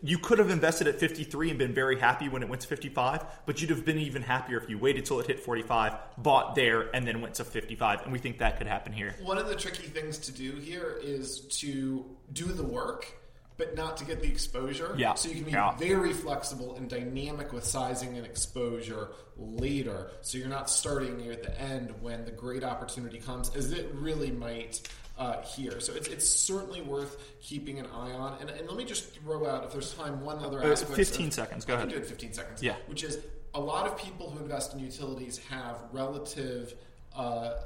you 0.00 0.16
could 0.16 0.38
have 0.38 0.50
invested 0.50 0.86
at 0.86 1.00
53 1.00 1.50
and 1.50 1.58
been 1.58 1.74
very 1.74 1.98
happy 1.98 2.28
when 2.28 2.44
it 2.44 2.48
went 2.48 2.62
to 2.62 2.68
55, 2.68 3.24
but 3.44 3.60
you'd 3.60 3.70
have 3.70 3.84
been 3.84 3.98
even 3.98 4.22
happier 4.22 4.58
if 4.58 4.70
you 4.70 4.78
waited 4.78 5.04
till 5.04 5.18
it 5.18 5.26
hit 5.26 5.40
45, 5.40 5.94
bought 6.18 6.54
there, 6.54 6.88
and 6.94 7.04
then 7.04 7.20
went 7.20 7.34
to 7.34 7.44
55. 7.44 8.02
And 8.02 8.12
we 8.12 8.20
think 8.20 8.38
that 8.38 8.58
could 8.58 8.68
happen 8.68 8.92
here. 8.92 9.16
One 9.20 9.38
of 9.38 9.48
the 9.48 9.56
tricky 9.56 9.88
things 9.88 10.18
to 10.18 10.32
do 10.32 10.52
here 10.52 11.00
is 11.02 11.40
to 11.58 12.04
do 12.32 12.44
the 12.44 12.62
work 12.62 13.12
but 13.62 13.76
not 13.76 13.96
to 13.96 14.04
get 14.04 14.20
the 14.20 14.26
exposure. 14.26 14.92
Yeah. 14.98 15.14
So 15.14 15.28
you 15.28 15.36
can 15.36 15.44
be 15.44 15.52
yeah. 15.52 15.76
very 15.76 16.12
flexible 16.12 16.74
and 16.74 16.90
dynamic 16.90 17.52
with 17.52 17.64
sizing 17.64 18.16
and 18.16 18.26
exposure 18.26 19.10
later. 19.36 20.10
So 20.22 20.36
you're 20.36 20.48
not 20.48 20.68
starting 20.68 21.16
near 21.16 21.36
the 21.36 21.56
end 21.60 21.94
when 22.00 22.24
the 22.24 22.32
great 22.32 22.64
opportunity 22.64 23.18
comes, 23.18 23.54
as 23.54 23.70
it 23.70 23.88
really 23.94 24.32
might 24.32 24.80
uh, 25.16 25.42
here. 25.42 25.78
So 25.78 25.92
it's, 25.92 26.08
it's 26.08 26.28
certainly 26.28 26.80
worth 26.80 27.40
keeping 27.40 27.78
an 27.78 27.86
eye 27.86 28.10
on. 28.10 28.38
And, 28.40 28.50
and 28.50 28.66
let 28.66 28.76
me 28.76 28.84
just 28.84 29.14
throw 29.14 29.46
out, 29.46 29.64
if 29.64 29.72
there's 29.72 29.94
time, 29.94 30.22
one 30.22 30.40
other 30.44 30.60
uh, 30.60 30.72
aspect. 30.72 30.96
15 30.96 31.28
of, 31.28 31.32
seconds. 31.32 31.64
Go 31.64 31.74
I 31.74 31.76
ahead. 31.76 31.90
do 31.90 31.96
it 31.96 32.06
15 32.06 32.32
seconds. 32.32 32.62
Yeah. 32.64 32.74
Which 32.86 33.04
is 33.04 33.18
a 33.54 33.60
lot 33.60 33.86
of 33.86 33.96
people 33.96 34.28
who 34.28 34.40
invest 34.40 34.74
in 34.74 34.80
utilities 34.80 35.38
have 35.50 35.76
relative. 35.92 36.74
Uh, 37.14 37.20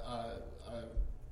uh 0.06 0.30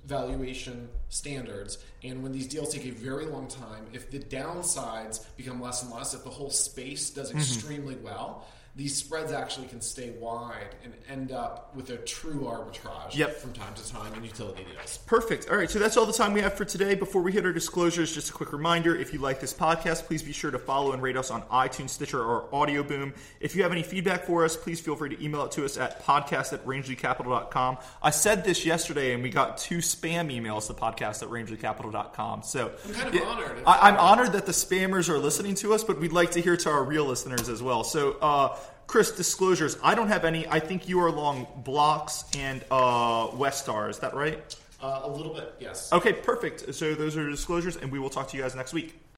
valuation 0.07 0.89
standards. 1.09 1.79
And 2.03 2.23
when 2.23 2.33
these 2.33 2.47
deals 2.47 2.73
take 2.73 2.87
a 2.87 2.91
very 2.91 3.27
long 3.27 3.49
time, 3.49 3.87
if 3.93 4.11
the 4.11 4.19
downsides 4.19 5.25
become 5.37 5.61
less 5.61 5.83
and 5.83 5.93
less, 5.93 6.15
if 6.15 6.25
the 6.25 6.31
whole 6.31 6.51
space 6.51 7.11
does 7.11 7.31
mm-hmm. 7.31 7.39
extremely 7.39 7.97
well, 7.97 8.47
these 8.77 8.97
spreads 8.97 9.31
actually 9.31 9.69
can 9.69 9.81
stay 9.81 10.11
wide 10.19 10.75
and 10.83 10.93
end 11.09 11.31
up 11.31 11.75
with 11.77 11.91
a 11.91 11.97
true 11.99 12.41
arbitrage 12.41 13.15
yep. 13.15 13.37
from 13.37 13.53
time 13.53 13.73
to 13.73 13.89
time 13.89 14.13
in 14.15 14.25
utility 14.25 14.65
deals. 14.65 14.99
Perfect. 15.07 15.49
All 15.49 15.57
right, 15.57 15.71
so 15.71 15.79
that's 15.79 15.97
all 15.97 16.07
the 16.07 16.13
time 16.13 16.33
we 16.33 16.41
have 16.41 16.55
for 16.55 16.65
today. 16.65 16.97
Before 16.97 17.23
we 17.23 17.31
hit 17.31 17.47
our 17.47 17.53
disclosures, 17.53 18.13
just 18.13 18.31
a 18.31 18.33
quick 18.33 18.53
reminder 18.53 18.97
if 18.97 19.13
you 19.13 19.21
like 19.21 19.41
this 19.41 19.55
podcast, 19.55 20.07
please 20.07 20.25
be 20.25 20.33
sure 20.33 20.51
to 20.51 20.59
follow 20.59 20.91
and 20.91 21.01
rate 21.01 21.17
us 21.17 21.31
on 21.31 21.43
iTunes, 21.43 21.91
Stitcher, 21.91 22.21
or 22.21 22.53
Audio 22.53 22.83
Boom. 22.83 23.15
If 23.39 23.55
you 23.55 23.63
have 23.63 23.71
any 23.71 23.85
feedback 23.85 24.25
for 24.25 24.45
us, 24.45 24.57
please 24.57 24.81
feel 24.81 24.97
free 24.97 25.15
to 25.15 25.25
email 25.25 25.45
it 25.45 25.53
to 25.53 25.65
us 25.65 25.79
at 25.79 26.03
podcast 26.03 26.53
at 26.53 26.67
rangeleycapital.com. 26.67 27.79
I 28.03 28.11
said 28.11 28.43
this 28.43 28.67
yesterday, 28.67 29.15
and 29.15 29.23
we 29.23 29.31
got 29.31 29.57
two 29.57 29.79
spam 29.79 30.35
emails 30.35 30.67
to 30.67 30.75
podcast 30.75 31.23
at 31.23 31.29
rangeleycapital.com. 31.29 32.43
So 32.43 32.73
I'm 32.85 32.95
kind 32.95 33.15
of 33.15 33.23
honored. 33.23 33.63
I, 33.69 33.89
am 33.89 33.97
honored 33.99 34.33
that 34.33 34.47
the 34.47 34.53
spammers 34.53 35.09
are 35.09 35.19
listening 35.19 35.55
to 35.57 35.75
us, 35.75 35.85
but 35.85 36.01
we'd 36.01 36.13
like 36.13 36.33
to 36.33 36.41
hear 36.41 36.57
to 36.57 36.71
our 36.71 36.83
real 36.83 37.05
listeners 37.05 37.49
as 37.49 37.63
well. 37.63 37.85
So, 37.85 38.17
uh, 38.21 38.59
Chris, 38.87 39.11
disclosures. 39.13 39.77
I 39.83 39.95
don't 39.95 40.09
have 40.09 40.25
any. 40.25 40.47
I 40.49 40.61
think 40.61 40.89
you 40.89 41.01
are 41.01 41.09
along 41.09 41.47
blocks 41.65 42.25
and 42.37 42.65
uh, 42.71 43.29
Westar. 43.29 43.91
Is 43.91 43.99
that 44.01 44.15
right? 44.15 44.57
Uh, 44.83 45.01
a 45.05 45.09
little 45.09 45.33
bit, 45.33 45.55
yes. 45.59 45.93
Okay, 45.93 46.13
perfect. 46.13 46.75
So 46.75 46.95
those 46.95 47.17
are 47.17 47.29
disclosures, 47.29 47.77
and 47.77 47.91
we 47.91 47.99
will 47.99 48.11
talk 48.11 48.29
to 48.29 48.37
you 48.37 48.43
guys 48.43 48.55
next 48.55 48.73
week. 48.75 49.01